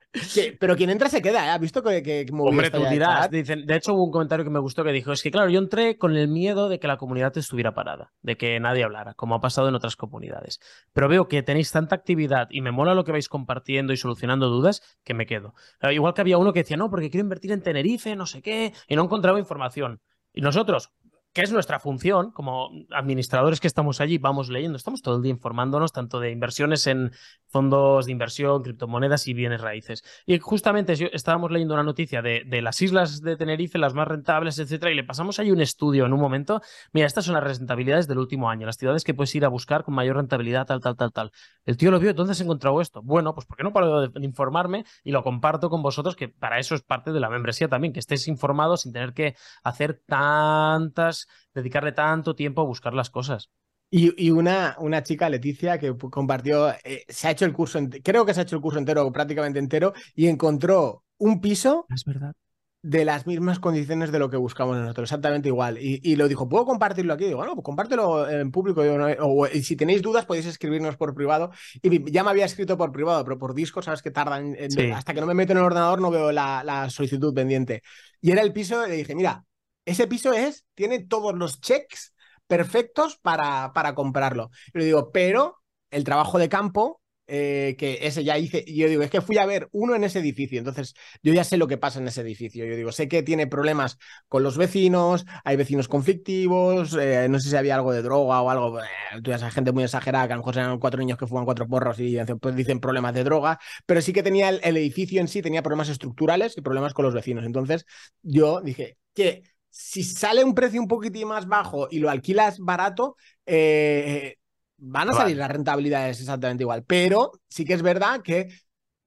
pero 0.59 0.75
quien 0.75 0.89
entra 0.89 1.07
se 1.07 1.21
queda, 1.21 1.45
¿eh? 1.45 1.49
¿Has 1.49 1.59
visto 1.59 1.83
que, 1.83 2.01
que 2.01 2.25
Hombre, 2.31 2.71
tú 2.71 2.83
dirás. 2.85 3.29
Dicen, 3.29 3.65
de 3.65 3.75
hecho, 3.75 3.93
hubo 3.93 4.05
un 4.05 4.11
comentario 4.11 4.43
que 4.43 4.49
me 4.49 4.59
gustó 4.59 4.83
que 4.83 4.91
dijo: 4.91 5.11
Es 5.11 5.21
que, 5.21 5.29
claro, 5.29 5.49
yo 5.49 5.59
entré 5.59 5.97
con 5.97 6.15
el 6.15 6.27
miedo 6.27 6.67
de 6.67 6.79
que 6.79 6.87
la 6.87 6.97
comunidad 6.97 7.37
estuviera 7.37 7.73
parada, 7.73 8.11
de 8.21 8.35
que 8.35 8.59
nadie 8.59 8.83
hablara, 8.83 9.13
como 9.13 9.35
ha 9.35 9.41
pasado 9.41 9.69
en 9.69 9.75
otras 9.75 9.95
comunidades. 9.95 10.59
Pero 10.93 11.09
veo 11.09 11.27
que 11.27 11.43
tenéis 11.43 11.71
tanta 11.71 11.95
actividad 11.95 12.47
y 12.49 12.61
me 12.61 12.71
mola 12.71 12.95
lo 12.95 13.03
que 13.03 13.11
vais 13.11 13.29
compartiendo 13.29 13.93
y 13.93 13.97
solucionando 13.97 14.49
dudas 14.49 14.81
que 15.03 15.13
me 15.13 15.27
quedo. 15.27 15.53
Igual 15.91 16.13
que 16.15 16.21
había 16.21 16.39
uno 16.39 16.53
que 16.53 16.61
decía: 16.61 16.77
No, 16.77 16.89
porque 16.89 17.11
quiero 17.11 17.25
invertir 17.25 17.51
en 17.51 17.61
Tenerife, 17.61 18.15
no 18.15 18.25
sé 18.25 18.41
qué, 18.41 18.73
y 18.87 18.95
no 18.95 19.03
encontraba 19.03 19.37
información. 19.37 20.01
Y 20.33 20.41
nosotros, 20.41 20.91
que 21.33 21.41
es 21.41 21.51
nuestra 21.51 21.79
función 21.79 22.31
como 22.31 22.71
administradores 22.91 23.59
que 23.59 23.67
estamos 23.67 24.01
allí, 24.01 24.17
vamos 24.17 24.49
leyendo, 24.49 24.77
estamos 24.77 25.01
todo 25.01 25.17
el 25.17 25.21
día 25.21 25.31
informándonos 25.31 25.91
tanto 25.91 26.19
de 26.19 26.31
inversiones 26.31 26.87
en 26.87 27.11
fondos 27.49 28.05
de 28.05 28.11
inversión, 28.11 28.63
criptomonedas 28.63 29.27
y 29.27 29.33
bienes 29.33 29.61
raíces. 29.61 30.03
Y 30.25 30.37
justamente 30.39 30.93
estábamos 31.13 31.51
leyendo 31.51 31.73
una 31.73 31.83
noticia 31.83 32.21
de, 32.21 32.43
de, 32.45 32.61
las 32.61 32.81
islas 32.81 33.21
de 33.21 33.35
Tenerife, 33.35 33.77
las 33.77 33.93
más 33.93 34.07
rentables, 34.07 34.59
etcétera, 34.59 34.91
y 34.91 34.95
le 34.95 35.03
pasamos 35.03 35.39
ahí 35.39 35.51
un 35.51 35.61
estudio 35.61 36.05
en 36.05 36.13
un 36.13 36.19
momento. 36.19 36.61
Mira, 36.93 37.07
estas 37.07 37.25
son 37.25 37.35
las 37.35 37.43
rentabilidades 37.43 38.07
del 38.07 38.19
último 38.19 38.49
año, 38.49 38.65
las 38.65 38.77
ciudades 38.77 39.03
que 39.03 39.13
puedes 39.13 39.33
ir 39.35 39.45
a 39.45 39.49
buscar 39.49 39.83
con 39.83 39.95
mayor 39.95 40.17
rentabilidad, 40.17 40.65
tal, 40.65 40.79
tal, 40.79 40.95
tal, 40.95 41.11
tal. 41.11 41.31
El 41.65 41.77
tío 41.77 41.91
lo 41.91 41.99
vio, 41.99 42.13
¿dónde 42.13 42.31
has 42.31 42.41
encontrado 42.41 42.81
esto? 42.81 43.01
Bueno, 43.01 43.33
pues 43.33 43.45
porque 43.45 43.63
no 43.63 43.73
paro 43.73 44.07
de, 44.07 44.25
informarme 44.25 44.85
y 45.03 45.11
lo 45.11 45.23
comparto 45.23 45.69
con 45.69 45.81
vosotros, 45.81 46.15
que 46.15 46.29
para 46.29 46.59
eso 46.59 46.75
es 46.75 46.81
parte 46.81 47.11
de 47.11 47.19
la 47.19 47.29
membresía 47.29 47.67
también, 47.67 47.93
que 47.93 47.99
estéis 47.99 48.27
informados 48.27 48.81
sin 48.81 48.93
tener 48.93 49.13
que 49.13 49.35
hacer 49.63 50.01
tantas 50.05 51.27
dedicarle 51.53 51.91
tanto 51.91 52.35
tiempo 52.35 52.61
a 52.61 52.65
buscar 52.65 52.93
las 52.93 53.09
cosas. 53.09 53.49
Y, 53.91 54.29
una, 54.29 54.75
una, 54.79 55.01
chica, 55.01 55.29
Leticia, 55.29 55.79
que 55.79 55.95
compartió, 55.97 56.69
eh, 56.83 57.05
se 57.07 57.27
ha 57.27 57.31
hecho 57.31 57.45
el 57.45 57.53
curso, 57.53 57.79
creo 58.03 58.23
que 58.23 58.35
se 58.35 58.41
ha 58.41 58.43
hecho 58.43 58.55
el 58.55 58.61
curso 58.61 58.77
entero, 58.77 59.11
prácticamente 59.11 59.57
entero, 59.57 59.93
y 60.13 60.27
encontró 60.27 61.03
un 61.17 61.41
piso. 61.41 61.87
Es 61.93 62.05
verdad. 62.05 62.33
De 62.81 63.03
las 63.03 63.27
mismas 63.27 63.59
condiciones 63.59 64.11
de 64.11 64.19
lo 64.19 64.29
que 64.29 64.37
buscamos 64.37 64.77
nosotros, 64.77 65.09
exactamente 65.09 65.49
igual. 65.49 65.77
Y, 65.81 66.15
lo 66.15 66.27
dijo, 66.27 66.47
¿puedo 66.47 66.65
compartirlo 66.65 67.13
aquí? 67.13 67.25
Digo, 67.25 67.37
bueno, 67.37 67.55
pues 67.55 67.65
compártelo 67.65 68.29
en 68.29 68.51
público. 68.51 68.83
O, 69.19 69.47
si 69.47 69.75
tenéis 69.75 70.01
dudas, 70.01 70.25
podéis 70.25 70.45
escribirnos 70.45 70.95
por 70.95 71.13
privado. 71.13 71.51
Y 71.81 72.09
ya 72.09 72.23
me 72.23 72.29
había 72.29 72.45
escrito 72.45 72.77
por 72.77 72.93
privado, 72.93 73.23
pero 73.25 73.37
por 73.37 73.53
disco, 73.53 73.81
sabes 73.81 74.01
que 74.01 74.11
tardan. 74.11 74.55
Hasta 74.93 75.13
que 75.13 75.19
no 75.19 75.27
me 75.27 75.33
meto 75.33 75.51
en 75.51 75.57
el 75.57 75.65
ordenador, 75.65 75.99
no 75.99 76.09
veo 76.09 76.31
la, 76.31 76.63
la 76.63 76.89
solicitud 76.89 77.33
pendiente. 77.33 77.81
Y 78.21 78.31
era 78.31 78.43
el 78.43 78.53
piso, 78.53 78.85
y 78.85 78.91
le 78.91 78.95
dije, 78.95 79.13
mira, 79.13 79.43
ese 79.83 80.07
piso 80.07 80.31
es, 80.31 80.65
tiene 80.73 80.99
todos 80.99 81.35
los 81.35 81.59
checks 81.59 82.13
perfectos 82.49 83.17
para, 83.21 83.71
para 83.73 83.93
comprarlo. 83.93 84.49
Y 84.73 84.83
digo, 84.83 85.11
pero 85.11 85.61
el 85.91 86.03
trabajo 86.03 86.39
de 86.39 86.49
campo, 86.49 86.99
eh, 87.27 87.75
que 87.77 87.99
ese 88.01 88.23
ya 88.23 88.39
hice, 88.39 88.63
y 88.65 88.77
yo 88.77 88.89
digo, 88.89 89.03
es 89.03 89.11
que 89.11 89.21
fui 89.21 89.37
a 89.37 89.45
ver 89.45 89.69
uno 89.71 89.93
en 89.93 90.03
ese 90.03 90.17
edificio, 90.17 90.57
entonces 90.57 90.95
yo 91.21 91.31
ya 91.31 91.43
sé 91.43 91.57
lo 91.57 91.67
que 91.67 91.77
pasa 91.77 91.99
en 91.99 92.07
ese 92.07 92.21
edificio. 92.21 92.65
Yo 92.65 92.75
digo, 92.75 92.91
sé 92.91 93.07
que 93.07 93.21
tiene 93.21 93.45
problemas 93.45 93.99
con 94.27 94.41
los 94.41 94.57
vecinos, 94.57 95.25
hay 95.43 95.57
vecinos 95.57 95.87
conflictivos, 95.87 96.97
eh, 96.99 97.27
no 97.29 97.39
sé 97.39 97.51
si 97.51 97.55
había 97.55 97.75
algo 97.75 97.91
de 97.93 98.01
droga 98.01 98.41
o 98.41 98.49
algo, 98.49 98.79
tú 99.23 99.29
sabes, 99.31 99.53
gente 99.53 99.71
muy 99.71 99.83
exagerada, 99.83 100.25
que 100.25 100.33
a 100.33 100.35
lo 100.37 100.41
mejor 100.41 100.57
eran 100.57 100.79
cuatro 100.79 100.99
niños 100.99 101.19
que 101.19 101.27
fuman 101.27 101.45
cuatro 101.45 101.67
porros 101.67 101.99
y 101.99 102.17
pues, 102.41 102.55
dicen 102.55 102.79
problemas 102.79 103.13
de 103.13 103.23
droga, 103.23 103.59
pero 103.85 104.01
sí 104.01 104.11
que 104.11 104.23
tenía 104.23 104.49
el 104.49 104.77
edificio 104.77 105.21
en 105.21 105.27
sí, 105.27 105.43
tenía 105.43 105.61
problemas 105.61 105.89
estructurales 105.89 106.57
y 106.57 106.61
problemas 106.61 106.95
con 106.95 107.05
los 107.05 107.13
vecinos. 107.13 107.45
Entonces 107.45 107.85
yo 108.23 108.59
dije, 108.61 108.97
que 109.13 109.43
si 109.69 110.03
sale 110.03 110.43
un 110.43 110.55
precio 110.55 110.81
un 110.81 110.87
poquitín 110.87 111.27
más 111.27 111.47
bajo 111.47 111.87
y 111.89 111.99
lo 111.99 112.09
alquilas 112.09 112.59
barato, 112.59 113.15
eh, 113.45 114.37
van 114.77 115.09
a 115.09 115.13
salir 115.13 115.37
las 115.37 115.51
rentabilidades 115.51 116.19
exactamente 116.19 116.63
igual. 116.63 116.83
Pero 116.83 117.31
sí 117.47 117.65
que 117.65 117.73
es 117.73 117.81
verdad 117.81 118.21
que. 118.21 118.49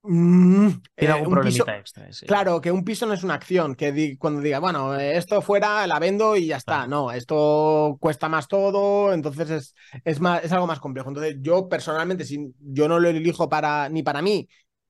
Mm, 0.05 0.69
Tiene 0.97 1.15
algún 1.15 1.39
eh, 1.39 1.43
piso, 1.43 1.65
extra. 1.69 2.09
Claro, 2.27 2.61
que 2.61 2.73
un 2.73 2.85
piso 2.85 3.07
no 3.07 3.15
es 3.15 3.23
una 3.23 3.35
acción. 3.35 3.75
Que 3.75 4.17
cuando 4.19 4.41
diga, 4.41 4.59
bueno, 4.59 4.97
esto 4.97 5.41
fuera, 5.43 5.87
la 5.87 5.99
vendo 5.99 6.37
y 6.37 6.47
ya 6.47 6.57
está. 6.57 6.87
No, 6.87 7.13
esto 7.13 7.97
cuesta 8.01 8.29
más 8.29 8.49
todo, 8.49 9.13
entonces 9.13 9.51
es, 9.51 9.75
es, 10.05 10.21
más, 10.21 10.45
es 10.45 10.53
algo 10.53 10.67
más 10.67 10.81
complejo. 10.81 11.09
Entonces, 11.09 11.37
yo 11.41 11.69
personalmente, 11.69 12.25
si 12.25 12.53
yo 12.59 12.89
no 12.89 12.99
lo 12.99 13.09
elijo 13.09 13.49
para 13.49 13.89
ni 13.89 14.03
para 14.03 14.23
mí, 14.23 14.49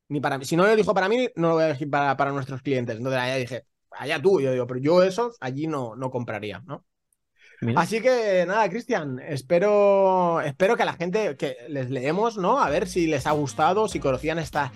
ni 0.08 0.20
para. 0.20 0.42
Si 0.44 0.56
no 0.56 0.64
lo 0.64 0.70
elijo 0.70 0.94
para 0.94 1.08
mí, 1.08 1.28
no 1.37 1.48
lo 1.48 1.54
voy 1.54 1.64
a 1.64 1.66
elegir 1.68 1.90
para, 1.90 2.16
para 2.16 2.32
nuestros 2.32 2.62
clientes. 2.62 2.96
Entonces, 2.96 3.20
ya 3.20 3.37
dije, 3.37 3.64
allá 3.98 4.20
tú, 4.20 4.40
yo 4.40 4.52
digo, 4.52 4.66
pero 4.66 4.81
yo 4.81 5.02
esos 5.02 5.37
allí 5.40 5.66
no, 5.66 5.96
no 5.96 6.11
compraría, 6.11 6.62
¿no? 6.66 6.85
Así 7.76 8.00
que 8.00 8.44
nada, 8.46 8.68
Cristian, 8.68 9.20
espero, 9.20 10.40
espero 10.40 10.76
que 10.76 10.83
a 10.83 10.87
la 10.87 10.94
gente 10.94 11.37
que 11.37 11.57
les 11.68 11.90
leemos, 11.90 12.37
¿no? 12.37 12.61
A 12.61 12.68
ver 12.68 12.88
si 12.88 13.07
les 13.07 13.26
ha 13.26 13.33
gustado, 13.33 13.87
si 13.87 14.00
conocían 14.00 14.38
estas 14.38 14.72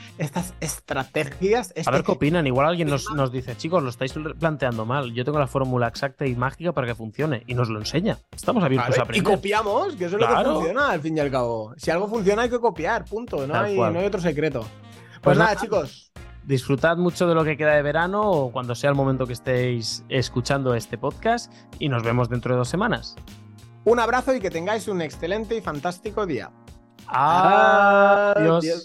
estrategias. 0.61 1.75
A 1.85 1.91
ver 1.91 2.05
qué 2.05 2.13
opinan. 2.13 2.47
Igual 2.47 2.67
alguien 2.67 2.89
nos, 2.89 3.11
nos, 3.11 3.33
dice, 3.33 3.57
chicos, 3.57 3.83
lo 3.83 3.91
estáis 3.91 4.15
planteando 4.39 4.87
mal. 4.87 5.13
Yo 5.15 5.25
tengo 5.25 5.39
la 5.39 5.49
fórmula 5.49 5.89
exacta 5.89 6.27
y 6.27 6.37
mágica 6.37 6.73
para 6.73 6.87
que 6.87 6.95
funcione. 6.95 7.43
Y 7.47 7.55
nos 7.55 7.69
lo 7.69 7.81
enseña. 7.81 8.19
Estamos 8.35 8.63
abiertos 8.63 8.97
a, 8.99 9.03
aprender. 9.03 9.33
Y 9.33 9.35
copiamos, 9.35 9.97
que 9.97 10.05
eso 10.05 10.17
es 10.17 10.23
lo 10.23 10.29
que 10.29 10.45
funciona 10.45 10.91
al 10.91 11.01
fin 11.01 11.17
y 11.17 11.21
al 11.21 11.31
cabo. 11.31 11.75
Si 11.77 11.91
algo 11.91 12.07
funciona 12.09 12.43
hay 12.43 12.51
que 12.51 12.61
copiar, 12.61 13.05
punto. 13.05 13.47
No, 13.47 13.55
hay, 13.55 13.77
no 13.77 13.99
hay, 13.99 14.07
otro 14.07 14.21
secreto. 14.21 14.61
Pues, 14.61 15.21
pues 15.23 15.39
nada, 15.39 15.57
chicos 15.57 16.13
disfrutad 16.47 16.97
mucho 16.97 17.27
de 17.27 17.35
lo 17.35 17.45
que 17.45 17.57
queda 17.57 17.75
de 17.75 17.83
verano 17.83 18.23
o 18.23 18.53
cuando 18.53 18.75
sea 18.75 18.91
el 18.91 18.97
momento 18.97 19.27
que 19.27 19.33
estéis 19.33 20.05
escuchando 20.09 20.75
este 20.75 20.97
podcast 20.97 21.53
y 21.79 21.89
nos 21.89 22.03
vemos 22.03 22.29
dentro 22.29 22.55
de 22.55 22.59
dos 22.59 22.69
semanas. 22.69 23.17
Un 23.85 24.01
abrazo 24.01 24.35
y 24.35 24.41
que 24.41 24.51
tengáis 24.51 24.89
un 24.89 25.03
excelente 25.03 25.57
y 25.57 25.61
fantástico 25.61 26.27
día. 26.27 26.51
Adiós. 27.09 28.85